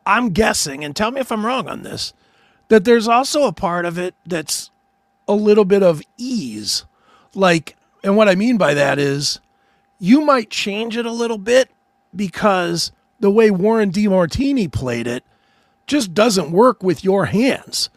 [0.06, 2.12] I'm guessing, and tell me if I'm wrong on this,
[2.68, 4.70] that there's also a part of it that's
[5.28, 6.84] a little bit of ease.
[7.34, 9.40] Like, and what I mean by that is
[9.98, 11.70] you might change it a little bit
[12.14, 15.24] because the way Warren DeMartini played it
[15.86, 17.90] just doesn't work with your hands.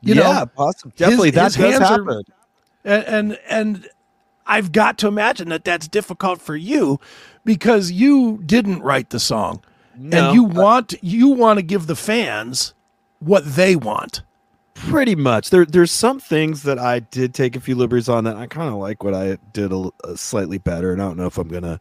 [0.00, 2.22] You yeah, know, possibly, definitely, that his does hands are-
[2.84, 3.88] and and and
[4.46, 7.00] I've got to imagine that that's difficult for you
[7.44, 9.62] because you didn't write the song.
[9.96, 12.74] No, and you want you want to give the fans
[13.24, 14.22] what they want.
[14.74, 15.50] Pretty much.
[15.50, 18.68] There, there's some things that I did take a few liberties on that I kind
[18.68, 21.46] of like what I did a, a slightly better, and I don't know if I'm
[21.48, 21.80] gonna,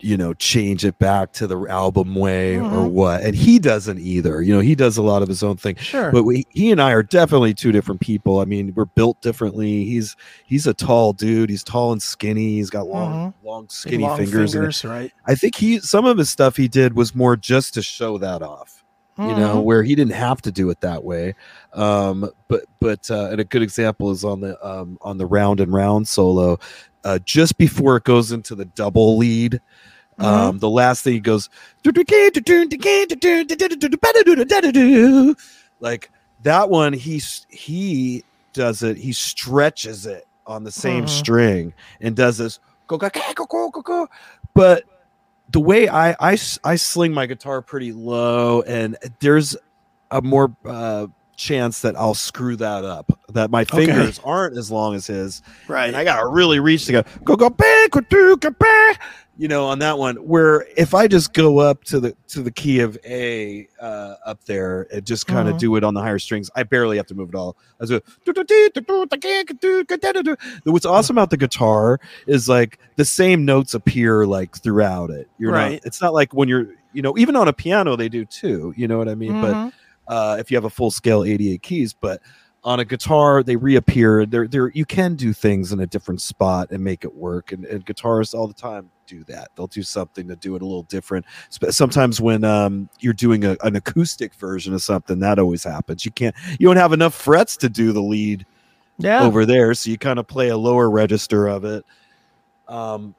[0.00, 2.90] you know, change it back to the album way or Mhm.
[2.92, 3.20] what.
[3.22, 4.40] And he doesn't either.
[4.42, 5.76] You know, he does a lot of his own thing.
[5.76, 6.10] Sure.
[6.10, 8.40] But we, he and I are definitely two different people.
[8.40, 9.84] I mean, we're built differently.
[9.84, 11.50] He's he's a tall dude.
[11.50, 12.54] He's tall and skinny.
[12.54, 14.52] He's got long, long, skinny Long fingers.
[14.54, 15.12] fingers, right?
[15.26, 18.42] I think he some of his stuff he did was more just to show that
[18.42, 18.81] off
[19.18, 19.64] you know Mhm.
[19.64, 21.34] where he didn't have to do it that way
[21.74, 25.60] um but but uh and a good example is on the um on the round
[25.60, 26.58] and round solo
[27.04, 29.60] uh just before it goes into the double lead
[30.18, 31.48] um the last thing he goes
[35.80, 36.10] like
[36.42, 41.08] that one he's he does it he stretches it on the same Mhm.
[41.08, 44.08] string and does this go go go go go
[44.54, 44.84] but
[45.52, 49.56] the way I, I I sling my guitar pretty low and there's
[50.10, 53.86] a more uh chance that I'll screw that up that my Okay.
[53.86, 55.86] fingers aren't as long as his right.
[55.88, 59.00] and I gotta really reach to go go go back go do go back
[59.42, 62.52] you know on that one where if I just go up to the to the
[62.52, 65.58] key of A uh up there and just kind of Mhm.
[65.58, 68.00] do it on the higher strings I barely have to move it all I go
[70.64, 75.50] what's awesome about the guitar is like the same notes appear like throughout it you're
[75.52, 75.72] Right.
[75.72, 78.72] not it's not like when you're you know even on a piano they do too
[78.76, 79.72] you know what I mean but Mhm.
[80.08, 82.20] uh, if you have a full scale 88 keys, but
[82.64, 84.24] on a guitar they reappear.
[84.24, 87.52] There, there you can do things in a different spot and make it work.
[87.52, 89.50] And, and guitarists all the time do that.
[89.56, 91.26] They'll do something to do it a little different.
[91.50, 96.04] Sometimes when um, you're doing a, an acoustic version of something, that always happens.
[96.04, 98.46] You can't, you don't have enough frets to do the lead
[98.98, 99.22] yeah.
[99.22, 101.84] over there, so you kind of play a lower register of it.
[102.68, 103.14] Um,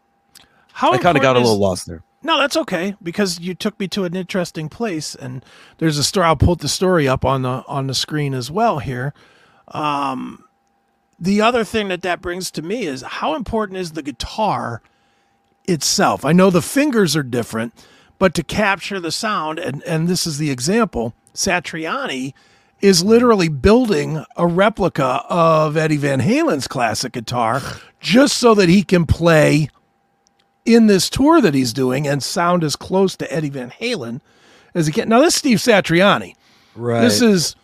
[0.71, 2.01] How I kind of got a is- little lost there.
[2.25, 5.43] No, that's okay because you took me to an interesting place, and
[5.79, 6.25] there's a story.
[6.25, 9.13] I'll put the story up on the on the screen as well here.
[9.73, 10.45] Um,
[11.19, 14.81] the other thing that that brings to me is how important is the guitar
[15.65, 16.25] itself.
[16.25, 17.73] I know the fingers are different,
[18.19, 22.33] but to capture the sound, and and this is the example, Satriani
[22.81, 27.62] is literally building a replica of Eddie Van Halen's classic guitar
[27.99, 29.69] just so that he can play
[30.65, 34.21] in this tour that he's doing and sound as close to Eddie Van Halen
[34.73, 35.09] as he can.
[35.09, 36.36] Now, this is Steve Satriani.
[36.75, 37.01] Right.
[37.01, 37.55] This is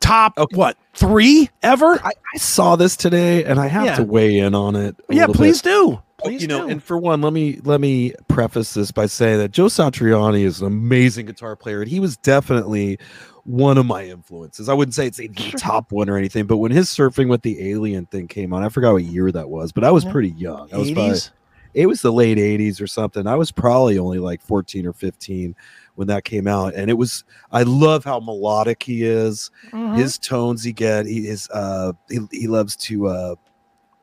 [0.00, 0.56] top, Okay.
[0.56, 1.94] what, three ever?
[2.04, 3.96] I, I saw this today, and I have Yeah.
[3.96, 4.96] to weigh in on it.
[5.08, 5.36] yeah, little bit.
[5.38, 6.00] please do.
[6.18, 6.68] Please you know, do.
[6.70, 10.60] and for one, let me let me preface this by saying that Joe Satriani is
[10.60, 12.98] an amazing guitar player, and he was definitely
[13.44, 14.68] one of my influences.
[14.68, 15.52] I wouldn't say it's the Sure.
[15.58, 18.68] top one or anything, but when his surfing with the alien thing came on, I
[18.68, 20.12] forgot what year that was, but I was Yeah.
[20.12, 20.68] pretty young.
[20.72, 21.30] I was probably, 80s?
[21.72, 23.26] it was the late 80s or something.
[23.28, 25.54] I was probably only like 14 or 15
[25.98, 27.24] when that came out, and it was.
[27.50, 29.96] I love how melodic he is Mhm.
[29.96, 33.34] his tones he get he is uh he, he loves to uh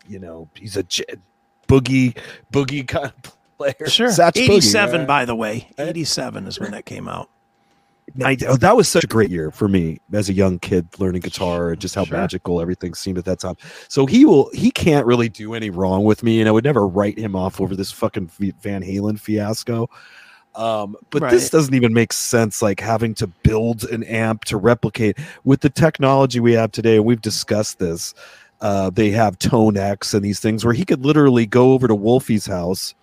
[0.08, 1.06] you know he's a j-
[1.70, 2.18] boogie
[2.52, 4.10] boogie kind of player Sure.
[4.10, 5.08] Satch Boogie, 87, right?
[5.08, 5.70] by the way.
[5.78, 7.30] 87 is when that came out.
[8.24, 11.22] I- oh, that was such a great year for me as a young kid learning
[11.22, 12.18] guitar and just how Sure.
[12.18, 13.56] magical everything seemed at that time
[13.88, 16.88] so he will he can't really do any wrong with me and i would never
[16.88, 18.30] write him off over this fucking
[18.62, 19.90] van halen fiasco
[20.56, 25.18] um but this doesn't even make sense like having to build an amp to replicate
[25.44, 28.14] with the technology we have today we've discussed this
[28.62, 31.96] uh they have tone x and these things where he could literally go over to
[31.96, 32.94] wolfie's house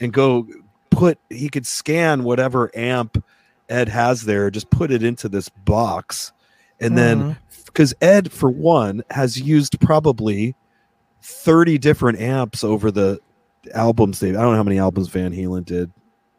[0.00, 0.46] and go
[0.90, 3.22] put he could scan whatever amp
[3.68, 6.32] ed has there just put it into this box
[6.80, 7.36] and then Mhm.
[7.66, 10.54] because Ed, for one, has used probably
[11.22, 13.18] 30 different amps over the
[13.74, 15.90] albums they I don't know how many albums Van Halen did.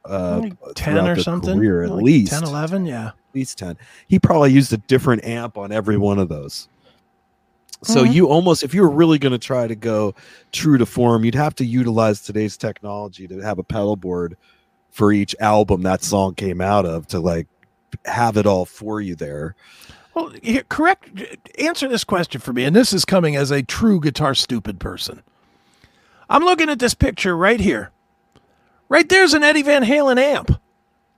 [0.10, 1.58] Uh, Like 10 or something.
[1.58, 3.08] Career, at Like least 10, 11, yeah.
[3.10, 6.68] at least 10 he probably used a different amp on every one of those
[7.84, 8.14] so Mhm.
[8.14, 10.14] you almost if you were really going to try to go
[10.52, 14.36] true to form you'd have to utilize today's technology to have a pedal board
[14.90, 17.48] for each album that song came out of to like
[18.06, 19.56] have it all for you there
[20.16, 21.08] Well, here, correct.
[21.60, 25.22] Answer this question for me, and this is coming as a true guitar stupid person.
[26.30, 27.92] I'm looking at this picture right here.
[28.90, 30.60] Right there's an Eddie Van Halen amp.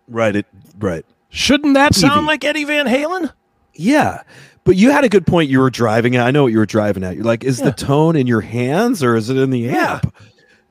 [0.08, 0.46] right it
[0.80, 1.06] right.
[1.30, 3.32] Shouldn't that sound like Eddie Van Halen?
[3.74, 4.24] yeah
[4.64, 5.50] but you had a good point.
[5.50, 7.16] You were driving at i know what you were driving at.
[7.16, 7.66] You're like is Yeah.
[7.68, 9.94] the tone in your hands or is it in the Yeah.
[10.04, 10.14] amp?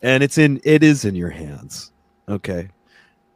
[0.03, 1.91] And it's in it is in your hands.
[2.29, 2.69] Okay.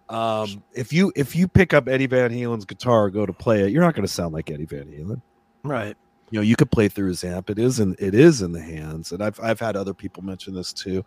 [0.08, 3.70] Um if you if you pick up eddie van halen's guitar go to play it
[3.72, 5.22] you're not going to sound like eddie van halen.
[5.62, 5.96] Right.
[6.30, 7.48] you know you could play through his amp.
[7.48, 9.12] It is in it is in the hands.
[9.12, 11.04] And i've i've had other people mention this too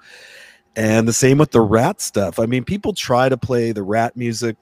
[0.77, 4.15] and the same with the Ratt stuff i mean people try to play the Ratt
[4.15, 4.55] music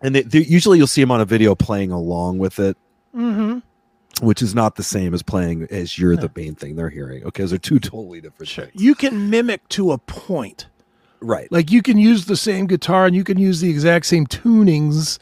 [0.00, 2.76] and they, they, usually you'll see them on a video playing along with it
[3.16, 3.58] Mm-hmm.
[4.24, 7.42] which is not the same as playing as you're the main thing they're hearing okay
[7.42, 8.66] those are two totally different Sure.
[8.66, 10.66] things You can mimic to a point.
[11.20, 14.26] right Like you can use the same guitar and you can use the exact same
[14.26, 15.18] tunings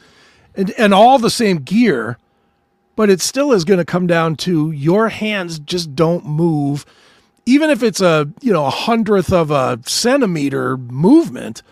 [0.55, 2.17] and, and all the same gear,
[2.95, 6.85] but it still is going to come down to your hands just don't move.
[7.47, 11.63] Even if it's a, you know, a hundredth of a centimeter movement,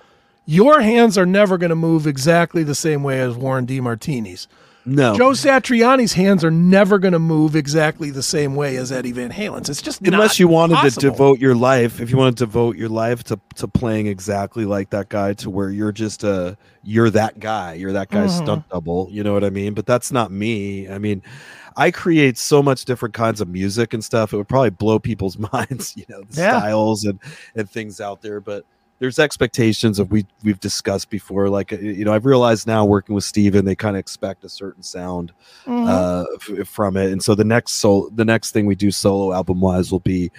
[0.45, 4.47] your hands are never going to move exactly the same way as Warren DeMartini's.
[4.86, 9.12] No Joe Satriani's hands are never going to move exactly the same way as Eddie
[9.12, 9.69] Van Halen's.
[9.69, 11.02] It's just unless you wanted possible.
[11.02, 14.65] to devote your life if you wanted to devote your life to to playing exactly
[14.65, 18.43] like that guy to where you're just a you're that guy you're that guy's Mhm.
[18.43, 21.24] stunt double you know what i mean but that's not me i mean
[21.76, 25.38] i create so much different kinds of music and stuff it would probably blow people's
[25.54, 26.60] minds you know the Yeah.
[26.60, 27.19] styles and
[27.56, 28.65] and things out there but
[28.99, 33.13] there's expectations of we we've discussed before like uh, you know i've realized now working
[33.13, 35.34] with Stephen they kind of expect a certain sound
[35.65, 35.88] Mhm.
[35.88, 36.25] uh,
[36.60, 37.12] f- from it.
[37.12, 40.31] And so the next sol the next thing we do solo album wise will be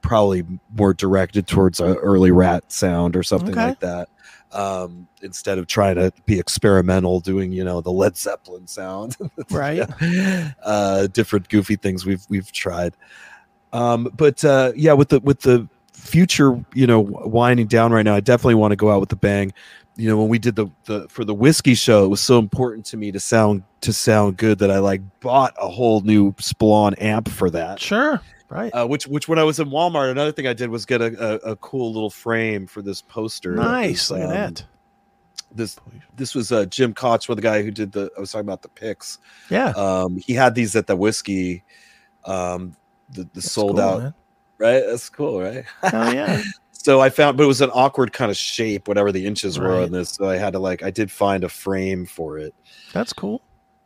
[0.00, 0.44] probably
[0.76, 3.68] more directed towards a early Ratt sound or something Okay.
[3.68, 4.08] like that.
[4.52, 9.16] Um, instead of trying to be experimental, doing you know the Led Zeppelin sound,
[9.50, 9.88] right.
[10.62, 12.94] uh, different goofy things we've we've tried.
[13.72, 18.14] Um, but uh, yeah, with the with the future, you know, winding down right now,
[18.14, 19.52] I definitely want to go out with a bang.
[19.96, 22.84] You know, when we did the the for the whiskey show, it was so important
[22.86, 26.94] to me to sound to sound good that I like bought a whole new Splawn
[26.94, 27.80] amp for that.
[27.80, 28.20] Sure.
[28.48, 28.72] Right.
[28.72, 31.46] Uh, which which when I was in Walmart, another thing I did was get a,
[31.46, 33.54] a, a cool little frame for this poster.
[33.54, 34.10] Nice.
[34.10, 34.64] Look at um, that.
[35.54, 35.76] This
[36.16, 38.10] this was uh, Jim Koch, one of the guy who did the.
[38.16, 39.18] I was talking about the picks.
[39.48, 39.70] Yeah.
[39.70, 41.62] Um, he had these at the whiskey.
[42.24, 42.76] Um,
[43.10, 44.14] the, the sold cool, out man.
[44.58, 44.82] Right?
[44.86, 45.64] That's cool, right?
[45.82, 46.42] Hell yeah.
[46.72, 49.80] so I found, but it was an awkward kind of shape, whatever the inches were
[49.82, 50.10] on this.
[50.10, 52.54] So I had to like, I did find a frame for it.
[52.92, 53.42] That's cool.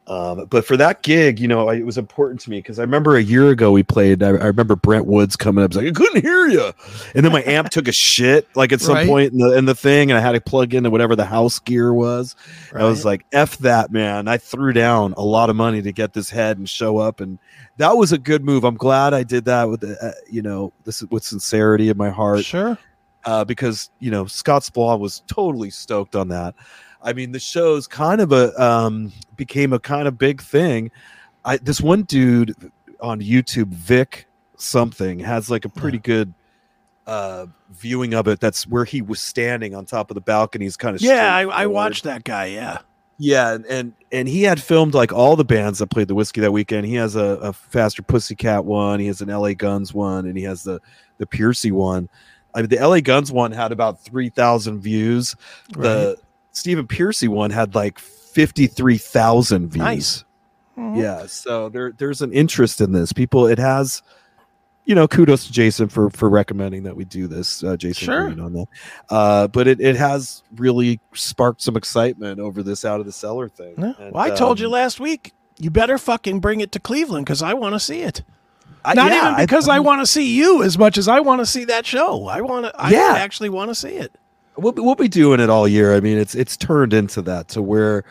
[0.09, 2.83] Um, but for that gig, you know, I, it was important to me because I
[2.83, 4.23] remember a year ago we played.
[4.23, 6.73] I, I remember Brent Woods coming up, like, I couldn't hear you,
[7.15, 9.07] and then my amp took a shit like at some Right.
[9.07, 11.59] point in the in the thing, and I had to plug into whatever the house
[11.59, 12.35] gear was.
[12.75, 16.15] I was like, "F that, man!" I threw down a lot of money to get
[16.15, 17.39] this head and show up, and
[17.77, 18.65] that was a good move.
[18.65, 22.47] I'm glad I did that with, uh, you know, this with sincerity in my heart
[22.47, 22.79] sure.
[23.27, 26.55] uh, because you know Scott Splawn was totally stoked on that.
[27.03, 30.91] I mean, the show's kind of a um, became a kind of big thing.
[31.45, 32.55] I this one dude
[33.01, 36.35] on YouTube, Vic something, has like a pretty good
[37.07, 38.41] uh viewing of it.
[38.41, 41.67] That's where he was standing on top of the balconies, kind of Yeah, I, I
[41.67, 42.47] watched that guy.
[42.47, 42.79] Yeah.
[43.19, 46.41] yeah, and, and and he had filmed like all the bands that played the whiskey
[46.41, 46.87] that weekend.
[46.87, 50.43] He has a, a faster pussycat one, he has an LA Guns one, and he
[50.45, 50.81] has the
[51.19, 52.09] the Pearcy one.
[52.55, 55.37] I mean, the LA Guns one had about three thousand views.
[55.71, 56.19] The
[56.59, 59.79] Stephen Pearcy one had like fifty three thousand views.
[59.85, 60.25] Nice.
[60.77, 60.97] Mhm.
[61.01, 63.13] Yeah, so there there's an interest in this.
[63.13, 64.03] People, it has.
[64.85, 67.63] You know, kudos to Jason for for recommending that we do this.
[67.63, 68.25] Uh, Jason Sure.
[68.29, 68.67] Green on that,
[69.11, 73.51] uh, but it, it has really sparked some excitement over this out of the cellar
[73.51, 73.75] thing.
[73.77, 73.93] Yeah.
[73.99, 75.33] And, Well, I told you um, last week.
[75.59, 78.23] You better fucking bring it to Cleveland because I want to see it.
[78.83, 81.41] I- Not yeah, even because I, want to see you as much as I want
[81.41, 82.27] to see that show.
[82.29, 82.73] I want to.
[82.81, 83.15] I Yeah.
[83.19, 84.17] actually want to see it.
[84.59, 85.95] We'll, be- we'll be doing it all year.
[85.95, 88.05] I mean, it's it's turned into that to where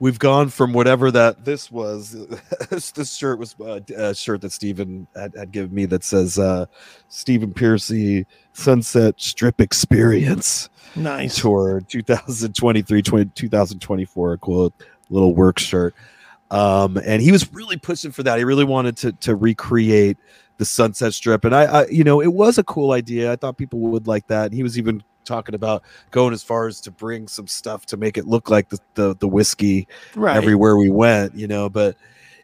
[0.00, 2.12] we've gone from whatever that this was.
[2.70, 6.66] this, shirt was uh, a shirt that Stephen had, had given me that says uh,
[7.08, 11.40] Stephen Pearcy Sunset Strip Experience Nice.
[11.40, 14.72] Tour 2023 20, 2024 quote
[15.10, 15.94] little work shirt.
[16.50, 18.38] um, and he was really pushing for that.
[18.38, 20.16] He really wanted to to recreate
[20.58, 23.30] the Sunset Strip, and I, I, you know, it was a cool idea.
[23.32, 24.46] I thought people would like that.
[24.46, 27.96] And he was even talking about going as far as to bring some stuff to
[27.96, 30.36] make it look like the the, the whiskey Right.
[30.36, 31.96] everywhere we went, you know, but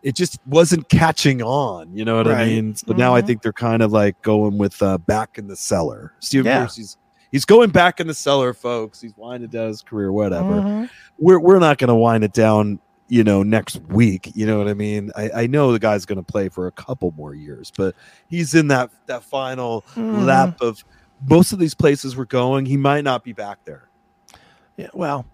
[0.03, 2.47] it just wasn't catching on, you know what I Right.
[2.49, 2.75] mean?
[2.77, 3.27] So now I Mhm.
[3.27, 6.13] think they're kind of like going with uh, back in the cellar.
[6.21, 6.61] Steve Yeah.
[6.61, 6.97] Bruce,
[7.33, 9.01] he's going back in the cellar, folks.
[9.01, 10.53] He's winding down his career, whatever.
[10.61, 10.91] Mhm.
[11.19, 12.79] We're we're not going to wind it down,
[13.09, 14.31] you know, next week.
[14.35, 15.11] You know what I mean?
[15.17, 17.95] I, I know the guy's going to play for a couple more years, but
[18.29, 20.27] he's in that that final Mhm.
[20.27, 20.85] lap of
[21.29, 22.67] most of these places we're going.
[22.67, 23.89] He might not be back there.
[24.77, 25.25] Yeah, well,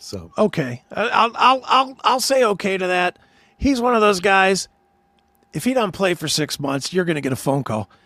[0.00, 0.82] So okay.
[0.92, 3.18] I'll I'll I'll I'll say okay to that.
[3.56, 4.68] He's one of those guys.
[5.52, 7.88] If he doesn't play for six months, you're going to get a phone call.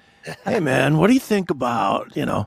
[0.44, 2.46] Hey man, what do you think about you know?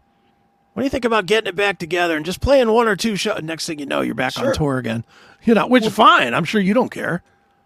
[0.74, 3.16] What do you think about getting it back together and just playing one or two
[3.18, 3.42] shows?
[3.42, 4.48] Next thing you know, you're back Sure.
[4.50, 5.04] on tour again.
[5.44, 6.34] You know, which is fine.
[6.34, 7.22] I'm sure you don't care.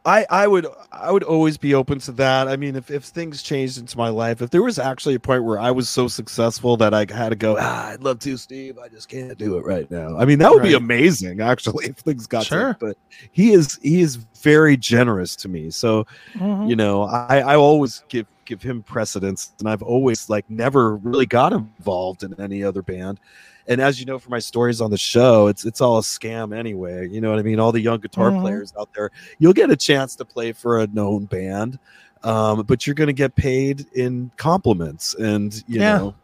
[0.06, 2.48] I, I would I would always be open to that.
[2.48, 5.44] I mean, if, if things changed into my life, if there was actually a point
[5.44, 8.78] where I was so successful that I had to go, ah, I'd love to, Steve.
[8.80, 10.18] I just can't do it right now.
[10.18, 12.74] I mean, that would be amazing, actually, if things got Sure.
[12.74, 12.78] to.
[12.80, 12.98] But
[13.32, 15.70] he is he is very generous to me.
[15.70, 16.70] So Mhm.
[16.70, 21.26] you know, I I always give give him precedence, and I've always like never really
[21.28, 23.20] got involved in any other band.
[23.68, 26.56] And as you know from my stories on the show, it's it's all a scam
[26.58, 27.08] anyway.
[27.10, 27.60] You know what I mean?
[27.60, 28.42] All the young guitar Mhm.
[28.42, 31.78] players out there, you'll get a chance to play for a known band,
[32.24, 35.98] um, but you're going to get paid in compliments and you Yeah.
[35.98, 36.16] know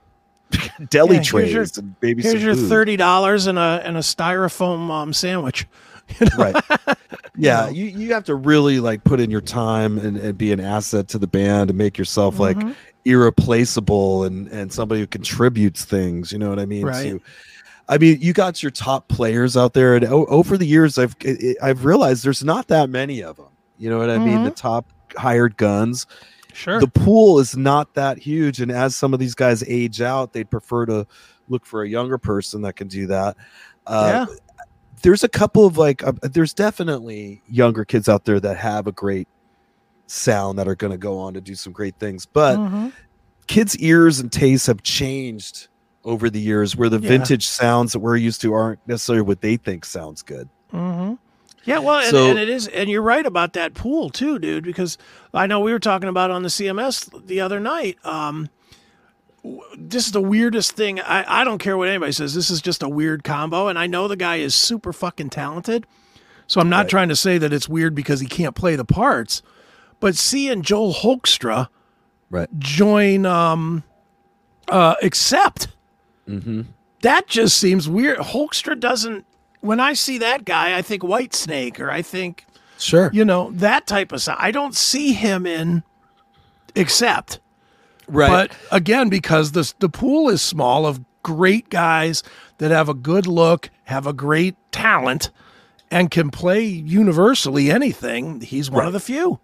[0.90, 2.70] deli Yeah, trays your- and maybe Here's your food.
[2.70, 5.68] thirty dollars and a and a styrofoam um, sandwich.
[6.20, 6.38] You know?
[6.38, 6.56] right
[7.36, 10.60] yeah you, you have to really like put in your time and, and be an
[10.60, 12.76] asset to the band and make yourself like Mhm.
[13.06, 17.04] Irreplaceable and and somebody who contributes things you know what i mean Right.
[17.12, 17.22] to
[17.88, 21.16] i mean you got your top players out there and o- over the years i've
[21.62, 23.48] i've realized there's not that many of them
[23.78, 26.08] you know what i mean the top hired guns
[26.54, 26.80] sure.
[26.80, 30.50] the pool is not that huge and as some of these guys age out they'd
[30.50, 31.06] prefer to
[31.48, 33.38] look for a younger person that can do that
[33.86, 34.36] uh, yeah.
[35.04, 38.92] there's a couple of like uh, there's definitely younger kids out there that have a
[38.92, 39.28] great
[40.08, 42.92] sound that are going to go on to do some great things but Mhm.
[43.48, 45.68] kids ears and tastes have changed
[46.04, 47.10] over the years where the Yeah.
[47.10, 51.14] vintage sounds that we're used to aren't necessarily what they think sounds good hmm
[51.68, 54.64] Yeah, well, and, So- and it is, and you're right about that pool too, dude.
[54.64, 55.00] Because
[55.34, 57.98] I know we were talking about on the CMS the other night.
[58.04, 58.50] Um,
[59.78, 61.00] this is the weirdest thing.
[61.00, 62.34] I, I don't care what anybody says.
[62.36, 65.86] This is just a weird combo, and I know the guy is super fucking talented.
[66.48, 66.90] So I'm not Right.
[66.90, 69.42] trying to say that it's weird because he can't play the parts,
[70.00, 71.68] but seeing Joel Hoekstra
[72.30, 73.84] right join um,
[74.68, 75.68] uh, Accept
[76.28, 76.62] mm-hmm.
[77.02, 78.18] that just seems weird.
[78.20, 79.26] Holkstra doesn't.
[79.62, 82.46] When I see that guy, I think Whitesnake, or I think
[82.78, 84.38] sure you know that type of stuff.
[84.40, 85.84] I don't see him in
[86.76, 87.40] Accept.
[88.08, 92.22] right But again, because the the pool is small of great guys
[92.60, 95.32] that have a good look, have a great talent,
[95.90, 98.42] and can play universally anything.
[98.42, 98.88] He's one Right.
[98.88, 99.40] of the few.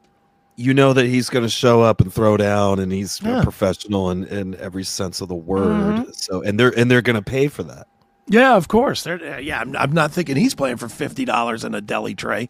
[0.61, 3.41] You know that he's going to show up and throw down and he's Yeah.
[3.43, 6.15] professional in, in every sense of the word Mhm.
[6.15, 7.87] so and they're and they're going to pay for that
[8.27, 9.03] Yeah, of course.
[9.03, 12.15] They're, uh, yeah, I'm, I'm not thinking he's playing for fifty dollars in a deli
[12.15, 12.49] tray.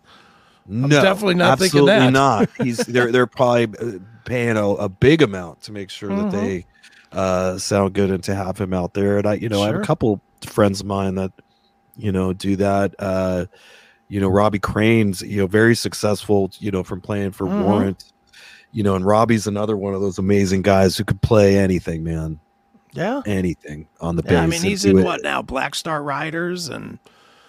[0.68, 2.12] No, definitely not thinking absolutely that.
[2.14, 2.49] not.
[2.64, 6.32] He's they're they're probably uh, paying a, a big amount to make sure Mhm.
[6.32, 6.66] that they
[7.12, 9.18] uh, sound good and to have him out there.
[9.18, 11.32] And I, you know, I have a couple friends of mine that
[11.97, 12.93] you know do that.
[12.99, 13.45] Uh,
[14.12, 16.51] you know, Robbie Crane's you know very successful.
[16.59, 17.64] You know, from playing for Mhm.
[17.64, 18.03] Warrant.
[18.74, 22.39] You know, and Robbie's another one of those amazing guys who could play anything, man,
[22.93, 23.22] Yeah.
[23.26, 24.32] anything on the bass.
[24.34, 25.41] Yeah, I mean he's in it- what now?
[25.41, 26.97] Black Star Riders and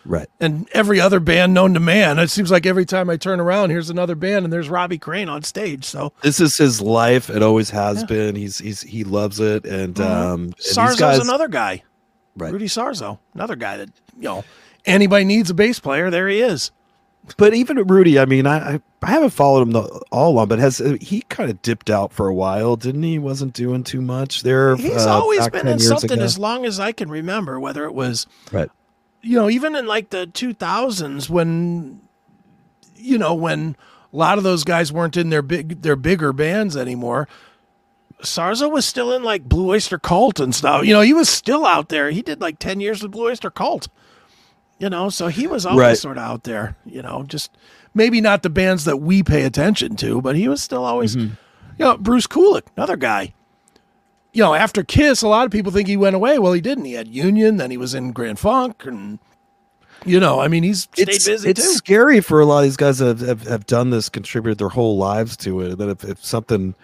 [0.05, 0.27] Right.
[0.41, 2.19] and every other band known to man.
[2.19, 5.29] It seems like every time I turn around, here's another band, and there's Robbie Crane
[5.29, 5.85] on stage.
[5.85, 7.31] So This is his life.
[7.31, 8.07] It always has Yeah.
[8.07, 8.35] been.
[8.37, 10.05] He's he's he loves it, and Mhm.
[10.05, 11.83] um, and Sarzo's guys, another guy,
[12.37, 12.53] right.
[12.53, 14.45] Rudy Sarzo, another guy that you know
[14.85, 16.11] anybody needs a bass player.
[16.11, 16.71] There he is.
[17.37, 20.81] But even Rudy, I mean, I I, haven't followed him the, all along, but has
[20.81, 23.19] uh, he kind of dipped out for a while, didn't he?
[23.19, 24.75] Wasn't doing too much there.
[24.77, 26.25] He's uh, always been in something ago?
[26.25, 27.61] as long as I can remember.
[27.61, 28.69] Whether it was Right.
[29.23, 32.01] you know, even in like the 2000s when,
[32.97, 33.77] you know, when
[34.13, 37.29] a lot of those guys weren't in their big, their bigger bands anymore.
[38.23, 40.85] Sarzo was still in like Blue Oyster Cult and stuff.
[40.85, 42.11] You know, he was still out there.
[42.11, 43.89] He did like 10 years with Blue Oyster Cult.
[44.79, 45.99] You know, so he was always Right.
[45.99, 47.57] sort of out there, you know, just
[47.95, 51.35] maybe not the bands that we pay attention to, but he was still always, Mm-hmm.
[51.79, 53.33] you know, Bruce Kulick, another guy.
[54.33, 56.39] You know, after Kiss, a lot of people think he went away.
[56.39, 56.87] Well, he didn't.
[56.87, 59.19] He had Union, then he was in Grand Funk, and
[60.05, 61.75] You know, I mean, he's stayed it's, busy it's too.
[61.75, 64.71] scary for a lot of these guys that have, have, have done this, contributed their
[64.71, 65.77] whole lives to it.
[65.79, 66.75] That if, if something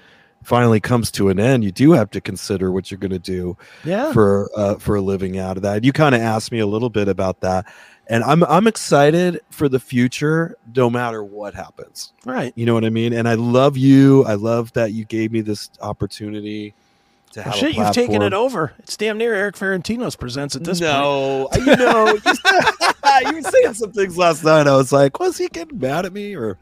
[0.42, 3.56] finally comes to an end, you do have to consider what you're going to do
[3.84, 4.12] Yeah.
[4.12, 5.84] for uh, for a living out of that.
[5.84, 7.66] You kind of asked me a little bit about that,
[8.08, 12.12] and I'm I'm excited for the future, no matter what happens.
[12.24, 12.52] right.
[12.56, 13.12] You know what I mean?
[13.12, 14.24] And I love you.
[14.24, 16.72] I love that you gave me this opportunity
[17.32, 17.54] to Well, have.
[17.54, 18.72] shit, you've taken it over.
[18.78, 20.92] It's damn near Erik Ferentinos presents at this point.
[20.92, 22.06] no, you know,
[23.26, 24.66] you were saying some things last night.
[24.66, 26.56] I was like, was he getting mad at me or?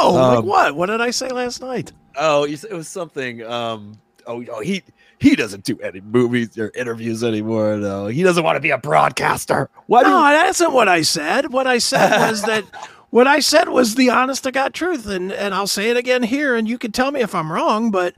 [0.00, 0.76] No, like Um, what?
[0.76, 1.92] What did I say last night?
[2.16, 3.42] Oh, it was something.
[3.44, 4.82] Um, oh, oh, he
[5.18, 7.76] he doesn't do any movies or interviews anymore.
[7.76, 9.70] No, he doesn't want to be a broadcaster.
[9.86, 11.52] Why No, you- that isn't what I said.
[11.52, 12.64] What I said was that
[13.10, 16.22] what I said was the honest to God truth, and and I'll say it again
[16.22, 18.14] here, and you can tell me if I'm wrong, but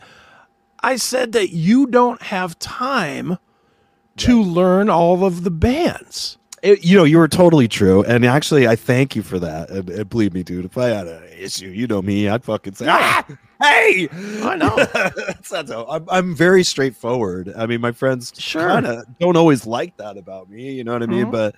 [0.81, 3.39] I said that you don't have time
[4.19, 6.39] to learn all of the bands.
[6.63, 9.69] It- you know, you were totally true, and actually, I thank you for that.
[9.71, 12.75] And, and believe me, dude, if I had an issue, you know me, I'd fucking
[12.75, 13.25] say, ah,
[13.61, 14.09] hey,
[14.43, 14.77] I know.
[15.27, 15.87] That's not so.
[15.89, 17.53] I'm, I'm very straightforward.
[17.57, 18.69] I mean, my friends Sure.
[18.69, 20.73] kind of don't always like that about me.
[20.73, 21.27] You know what I mean?
[21.27, 21.33] Mhm.
[21.33, 21.55] But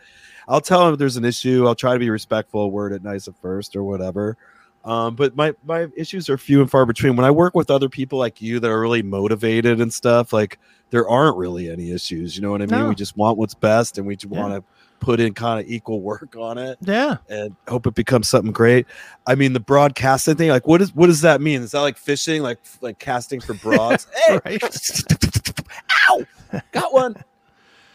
[0.48, 1.66] I'll tell them if there's an issue.
[1.66, 4.36] I'll try to be respectful, word it nice at first, or whatever.
[4.84, 7.16] Um, but my my issues are few and far between.
[7.16, 10.58] When I work with other people like you that are really motivated and stuff, like
[10.90, 12.36] there aren't really any issues.
[12.36, 12.80] You know what I mean?
[12.80, 12.88] No.
[12.88, 14.40] We just want what's best, and we just Yeah.
[14.40, 14.64] want to
[15.00, 17.18] put in kind of equal work on it Yeah.
[17.28, 18.86] and hope it becomes something great.
[19.26, 21.62] I mean, the broadcasting thing, like, what is what does that mean?
[21.62, 24.06] Is that like fishing, like like casting for broads?
[24.44, 24.58] hey,
[26.08, 26.24] ow,
[26.72, 27.16] got one.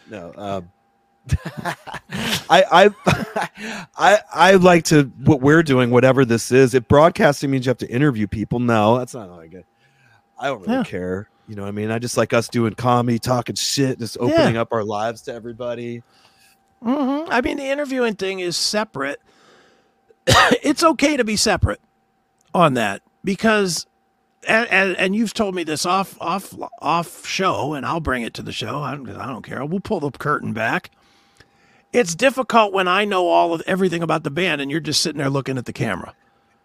[0.09, 0.69] No, um,
[2.49, 2.63] I
[3.09, 6.73] I I I like to what we're doing, whatever this is.
[6.73, 9.65] If broadcasting means you have to interview people, no, that's not like it.
[10.39, 10.83] I don't really Yeah.
[10.83, 11.29] care.
[11.47, 11.91] You know what I mean?
[11.91, 16.01] I just like us doing comedy, talking shit, just opening up our lives to everybody.
[16.84, 19.21] Hmm I mean, the interviewing thing is separate.
[20.27, 21.81] it's okay to be separate
[22.53, 23.86] on that because,
[24.47, 28.34] and, and, and you've told me this off off off show, and I'll bring it
[28.36, 28.81] to the show.
[28.81, 29.65] I don't, I don't care.
[29.65, 30.91] We'll pull the curtain back.
[31.93, 35.19] It's difficult when I know all of everything about the band, and you're just sitting
[35.19, 36.13] there looking at the camera.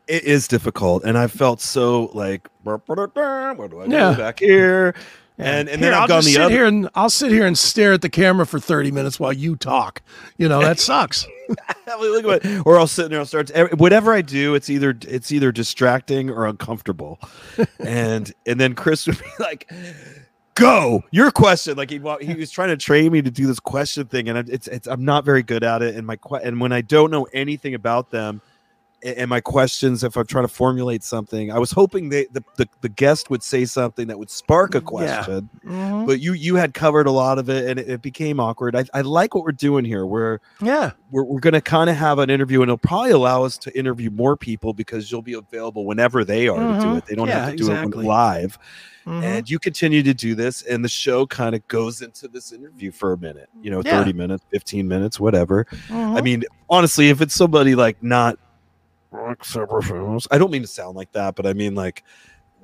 [0.09, 4.14] it is difficult and i felt so like what do i do Yeah.
[4.14, 4.95] back here
[5.39, 7.57] and and Here, then i've I'll the sit other here and I'll sit here and
[7.57, 10.03] stare at the camera for thirty minutes while you talk.
[10.36, 11.26] You know that sucks.
[11.99, 14.95] Look at what- or i'll sit there and start every- whatever i do it's either
[15.09, 17.18] it's either distracting or uncomfortable
[17.80, 19.72] and and then chris would be like
[20.55, 24.05] go your question like he he was trying to train me to do this question
[24.07, 26.82] thing and it's it's i'm not very good at it and my and when i
[26.82, 28.43] don't know anything about them
[29.03, 32.69] and my questions if i'm trying to formulate something i was hoping they, the, the
[32.81, 34.83] the guest would say something that would spark a Yeah.
[34.83, 36.07] question Mhm.
[36.07, 38.85] but you you had covered a lot of it and it, it became awkward I,
[38.93, 42.19] I like what we're doing here we're Yeah, we're, we're going to kind of have
[42.19, 45.85] an interview and it'll probably allow us to interview more people because you'll be available
[45.87, 46.99] whenever they are to do Mhm.
[46.99, 48.05] it they don't Yeah, have to do exactly.
[48.05, 48.59] it live
[49.07, 49.23] Mhm.
[49.23, 52.91] and you continue to do this and the show kind of goes into this interview
[52.91, 53.99] for a minute you know Yeah.
[54.01, 56.23] 30 minutes 15 minutes whatever i Mhm.
[56.25, 58.39] mean honestly if it's somebody like not
[59.13, 62.05] i don't mean to sound like that but i mean like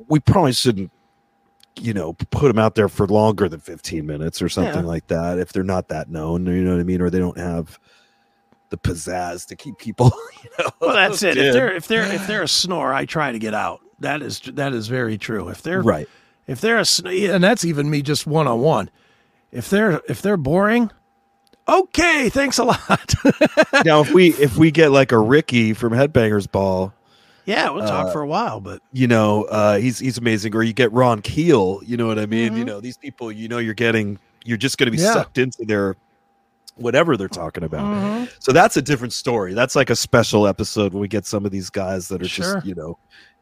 [0.09, 0.91] we probably shouldn't
[1.81, 4.89] you know put them out there for longer than 15 minutes or something Yeah.
[4.89, 7.39] like that if they're not that known you know what i mean or they don't
[7.39, 7.79] have
[8.71, 10.07] the pizzazz to keep people
[10.43, 11.37] you know Well, that's it.
[11.37, 11.47] in.
[11.47, 13.81] If they're if they're if they're a snore, I try to get out.
[14.01, 15.49] That is that is very true.
[15.49, 16.09] If they're right
[16.47, 18.91] if they're a sn- and that's even me just one on one.
[19.53, 20.91] If they're if they're boring,
[21.69, 23.15] okay, thanks a lot.
[23.85, 26.93] now if we if we get like a ricky from headbangers ball
[27.47, 30.57] yeah, we'll talk Uh, for a while, but you know, uh, he's he's amazing.
[30.57, 32.57] Or you get Ron Keel, you know what I mean?
[32.57, 32.67] You Mhm.
[32.69, 35.13] know, these people, you know, you're getting, you're just going to be Yeah.
[35.13, 35.95] sucked into their
[36.77, 37.83] whatever they're talking about.
[37.83, 38.31] Mhm.
[38.39, 39.53] So that's a different story.
[39.53, 42.55] That's like a special episode when we get some of these guys that are Sure.
[42.55, 42.97] just, you know,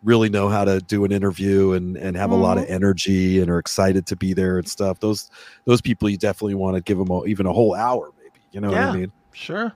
[0.05, 2.65] really know how to do an interview and and have a lot Mm-hmm.
[2.65, 5.01] of energy and are excited to be there and stuff.
[5.01, 5.31] Those
[5.65, 8.41] those people you definitely want to give them a, even a whole hour, maybe.
[8.53, 9.13] You know what I mean?
[9.33, 9.73] sure,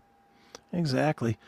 [0.72, 1.38] exactly.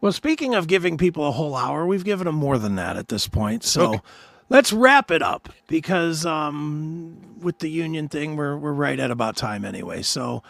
[0.00, 3.08] Well, speaking of giving people a whole hour, we've given them more than that at
[3.08, 3.64] this point.
[3.64, 3.94] So.
[3.94, 4.00] Okay.
[4.48, 9.34] Let's wrap it up because um, with the union thing, we're we're right at about
[9.34, 10.02] time anyway.
[10.02, 10.44] So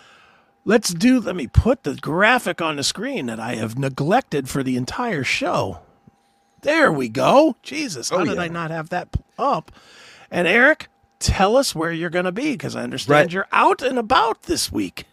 [0.67, 1.19] let's do.
[1.19, 5.25] Let me put the graphic on the screen that I have neglected for the entire
[5.25, 5.79] show.
[6.67, 7.55] There we go.
[7.63, 8.43] Jesus, how Oh, did yeah.
[8.43, 9.09] I not have that
[9.39, 9.71] up?
[10.33, 10.89] And Erik,
[11.21, 13.33] tell us where you're going to be because I understand Right.
[13.33, 15.05] you're out and about this week.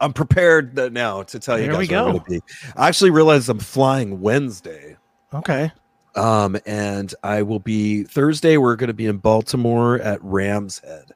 [0.00, 2.40] I'm prepared now to tell you There guys we where I'm gonna be.
[2.76, 4.96] I actually realized I'm flying Wednesday.
[5.34, 5.70] Okay.
[6.16, 8.56] Um, and I will be Thursday.
[8.56, 11.12] We're going to be in Baltimore at Rams Head.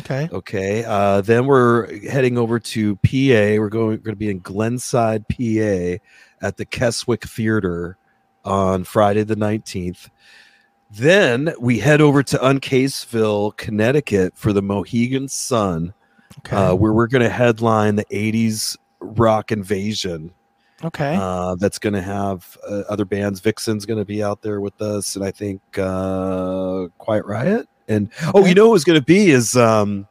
[0.00, 0.28] Okay.
[0.30, 0.84] Okay.
[0.84, 3.58] Uh, then we're heading over to PA.
[3.58, 5.98] We're going, going to be in Glenside, PA
[6.46, 7.96] at the Keswick Theater
[8.44, 10.08] on Friday the 19th.
[10.90, 15.94] Then we head over to Uncaseville, Connecticut for the Mohegan Sun,
[16.38, 16.56] Okay.
[16.56, 20.32] uh, where we're going to headline the 80s rock invasion.
[20.84, 21.16] okay.
[21.18, 23.40] Uh, that's going to have uh, other bands.
[23.40, 27.68] Vixen's going to be out there with us, and I think uh, Quiet Riot.
[27.88, 30.06] And oh, you know who's going to be is um,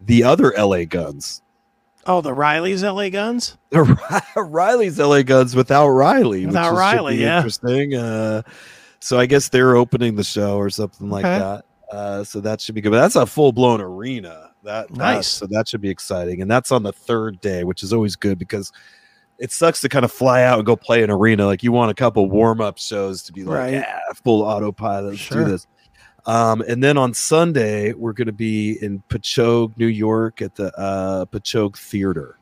[0.00, 1.42] the other LA Guns.
[2.10, 3.56] Oh, the Riley's LA Guns.
[3.70, 6.40] The Riley's LA Guns without Riley.
[6.40, 7.36] which Without is- Riley, yeah.
[7.38, 7.94] interesting.
[7.94, 8.42] Uh,
[9.00, 11.38] so I guess they're opening the show or something like Okay.
[11.38, 11.64] that.
[11.94, 12.90] Uh, so that should be good.
[12.90, 14.50] But that's a full blown arena.
[14.62, 15.26] That Nice.
[15.26, 18.38] so that should be exciting, and that's on the third day, which is always good
[18.38, 18.70] because
[19.38, 21.46] it sucks to kind of fly out and go play an arena.
[21.46, 23.72] Like you want a couple warm up shows to be like, Right.
[23.72, 25.12] yeah, full autopilot.
[25.12, 25.44] Let's Sure.
[25.44, 25.66] do this.
[26.30, 30.72] Um, and then on Sunday, we're going to be in Patchogue, New York, at the
[30.78, 32.38] uh, Patchogue Theater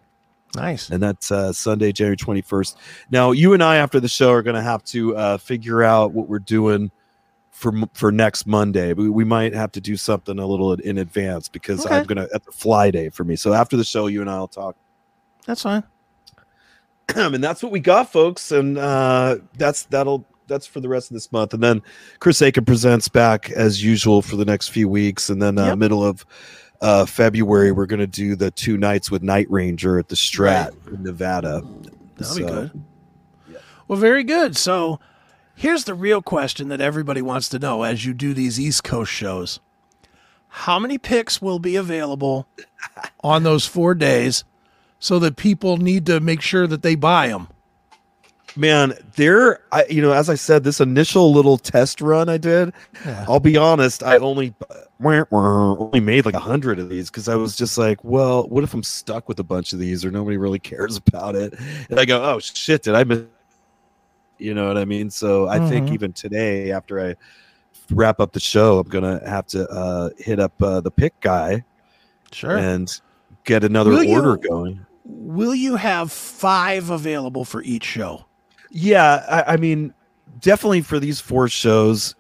[0.55, 0.91] Nice.
[0.91, 2.77] and that's uh, Sunday, January 21st.
[3.11, 6.13] Now, you and I, after the show, are going to have to uh, figure out
[6.13, 6.91] what we're doing
[7.51, 8.93] for for next Monday.
[8.93, 11.97] We, we might have to do something a little in advance because Okay.
[11.97, 13.37] I'm going to, at the fly day for me.
[13.37, 14.77] So after the show, you and I will talk.
[15.47, 15.83] That's fine.
[17.17, 18.53] and that's what we got, folks.
[18.53, 21.55] And uh, that's, that'll, that's for the rest of this month.
[21.55, 21.83] And then
[22.19, 25.29] Chris Akin presents back as usual for the next few weeks.
[25.31, 25.79] And then uh, Yep.
[25.79, 26.25] middle of
[26.81, 30.71] uh, February, we're going to do the two nights with Night Ranger at the Strat
[30.93, 31.63] in Nevada.
[32.17, 32.83] That'll be So- good.
[33.87, 34.57] Well, very good.
[34.57, 35.01] So
[35.55, 39.11] here's the real question that everybody wants to know as you do these East Coast
[39.11, 39.61] shows.
[40.49, 42.47] How many picks will be available
[43.25, 44.45] on those four days
[44.99, 47.49] so that people need to make sure that they buy them?
[48.57, 52.73] Man there i you know as i said this initial little test run i did
[53.05, 53.25] Yeah.
[53.29, 54.55] i'll be honest i only
[55.01, 58.75] only made like a hundred of these because i was just like well what if
[58.75, 61.55] i'm stuck with a bunch of these or nobody really cares about it
[61.91, 63.23] and i go oh shit did i miss
[64.39, 65.95] you know what i mean so i think Mhm.
[65.95, 67.15] even today after i
[67.91, 71.63] wrap up the show i'm gonna have to uh hit up uh, the pick guy
[72.33, 72.57] Sure.
[72.57, 73.01] and
[73.45, 78.27] get another Will you- order going Will you have five available for each show?
[78.71, 79.95] Yeah, I, I mean,
[80.41, 82.15] definitely for these four shows,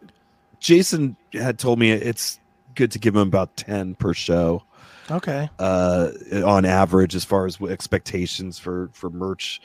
[0.61, 2.41] Jason had told me it's
[2.75, 4.63] good to give him about ten per show,
[5.11, 5.49] Okay.
[5.59, 6.11] uh,
[6.45, 9.61] on average, as far as expectations for for merch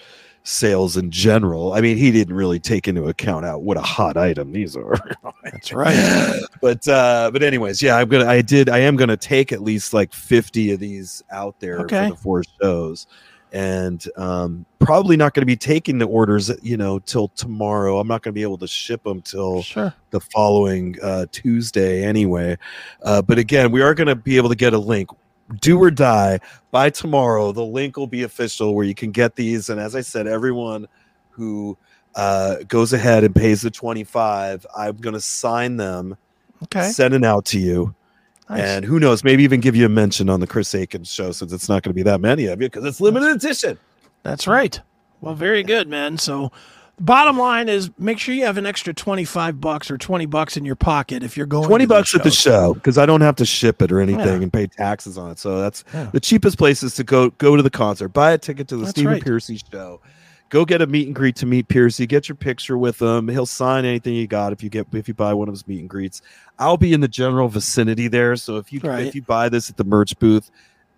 [0.46, 1.72] sales in general.
[1.72, 4.96] I mean, he didn't really take into account out what a hot item these are.
[5.46, 6.42] That's right.
[6.62, 9.94] but uh, but anyways, yeah, I'm gonna, I did, I am gonna take at least
[9.94, 12.10] like fifty of these out there Okay.
[12.10, 13.08] for the four shows.
[13.54, 18.00] And um, probably not going to be taking the orders, you know, till tomorrow.
[18.00, 19.94] I'm not going to be able to ship them till Sure.
[20.10, 22.58] the following uh, Tuesday anyway.
[23.04, 25.10] Uh, but again, we are going to be able to get a link.
[25.62, 26.40] Do or die
[26.72, 27.52] by tomorrow.
[27.52, 29.70] The link will be official where you can get these.
[29.70, 30.88] And as I said, everyone
[31.30, 31.78] who
[32.16, 36.18] uh, goes ahead and pays the 25, I'm going to sign them,
[36.64, 36.90] Okay.
[36.90, 37.94] send it out to you.
[38.58, 38.68] Nice.
[38.68, 41.52] And who knows, maybe even give you a mention on the Chris Akin show since
[41.54, 43.78] it's not going to be that many of you because it's limited edition.
[44.24, 44.80] That's right.
[45.22, 46.18] Well, very good, man.
[46.18, 46.52] So,
[47.00, 50.66] bottom line is make sure you have an extra 25 bucks or 20 bucks in
[50.66, 53.22] your pocket if you're going 20 to these bucks at the show because I don't
[53.22, 54.34] have to ship it or anything Yeah.
[54.44, 55.40] and pay taxes on it.
[55.40, 56.10] So that's Yeah.
[56.14, 58.82] the cheapest place is to go go to the concert, buy a ticket to the
[58.82, 59.24] That's Stephen right.
[59.24, 60.02] Pearcy show.
[60.54, 62.08] Go get a meet and greet to meet Pearcy.
[62.08, 63.28] Get your picture with him.
[63.28, 65.80] He'll sign anything you got if you get if you buy one of his meet
[65.80, 66.22] and greets.
[66.60, 68.36] I'll be in the general vicinity there.
[68.36, 69.08] So if you Right.
[69.08, 70.52] if you buy this at the merch booth,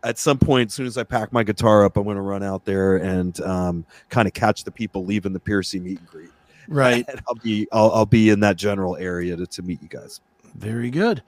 [0.04, 2.44] at some point, as soon as I pack my guitar up, I'm going to run
[2.44, 6.30] out there and um, kind of catch the people leaving the Pearcy meet and greet.
[6.68, 7.06] Right.
[7.08, 10.20] And I'll be I'll, I'll be in that general area to, to meet you guys.
[10.56, 11.24] Very good.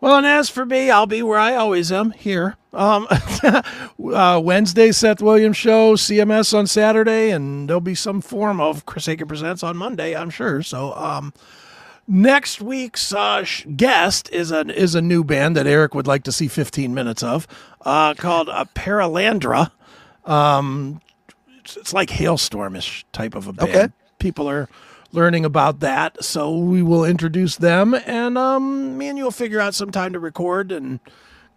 [0.00, 2.56] Well, and as for me, I'll be where I always am here.
[2.72, 3.06] Um,
[4.12, 9.08] uh, Wednesday, Seth Williams show, CMS on Saturday, and there'll be some form of Chris
[9.08, 10.62] Akin Presents on Monday, I'm sure.
[10.62, 11.32] So, um,
[12.06, 13.44] next week's uh,
[13.76, 17.22] guest is a is a new band that Erik would like to see 15 minutes
[17.22, 17.46] of,
[17.82, 19.70] uh, called uh, Paralandra.
[20.24, 21.00] Um,
[21.60, 23.70] it's, it's like Halestormish type of a band.
[23.70, 23.88] Okay.
[24.18, 24.68] People are
[25.14, 29.74] learning about that, so we will introduce them, and um, me and you'll figure out
[29.74, 31.00] some time to record and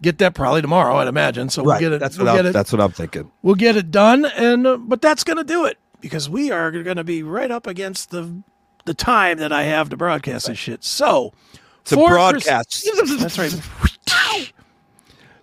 [0.01, 1.49] get that probably tomorrow, I'd imagine.
[1.49, 1.99] So we'll get it.
[1.99, 2.53] That's we'll what get I'm, it.
[2.53, 3.32] that's what I'm thinking.
[3.41, 6.97] we'll get it done, and uh, but that's gonna do it because we are going
[6.97, 8.43] to be right up against the
[8.86, 10.84] the time that I have to broadcast this shit.
[10.84, 11.34] So
[11.86, 12.88] To for Chris- broadcast.
[13.20, 14.53] that's right.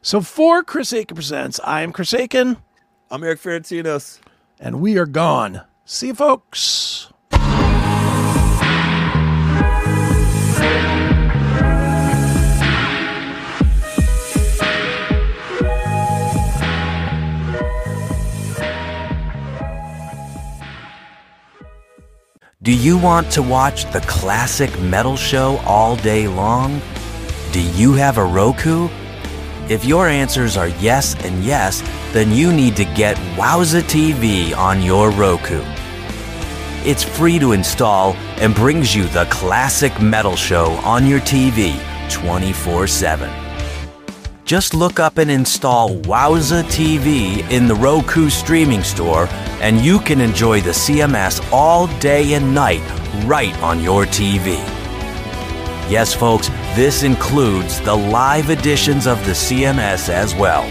[0.02, 2.58] So for Chris Akin presents, I am Chris Akin,
[3.10, 4.20] I'm Erik Ferentinos.
[4.60, 5.62] and we are gone.
[5.86, 7.10] See you, folks.
[22.64, 26.80] Do you want to watch the classic metal show all day long?
[27.52, 28.88] Do you have a Roku?
[29.68, 31.82] If your answers are yes and yes,
[32.14, 35.62] then you need to get Wowza TV on your Roku.
[36.88, 42.86] It's free to install and brings you the classic metal show on your TV 24
[42.86, 43.43] 7.
[44.44, 49.26] Just look up and install Wowza TV in the Roku streaming store,
[49.62, 52.82] and you can enjoy the CMS all day and night
[53.24, 54.56] right on your TV.
[55.90, 60.64] Yes, folks, this includes the live editions of the CMS as well.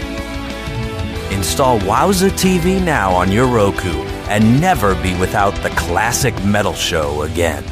[1.32, 7.22] Install Wowza TV now on your Roku and never be without the classic metal show
[7.22, 7.64] again.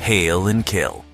[0.00, 1.05] Hail and kill.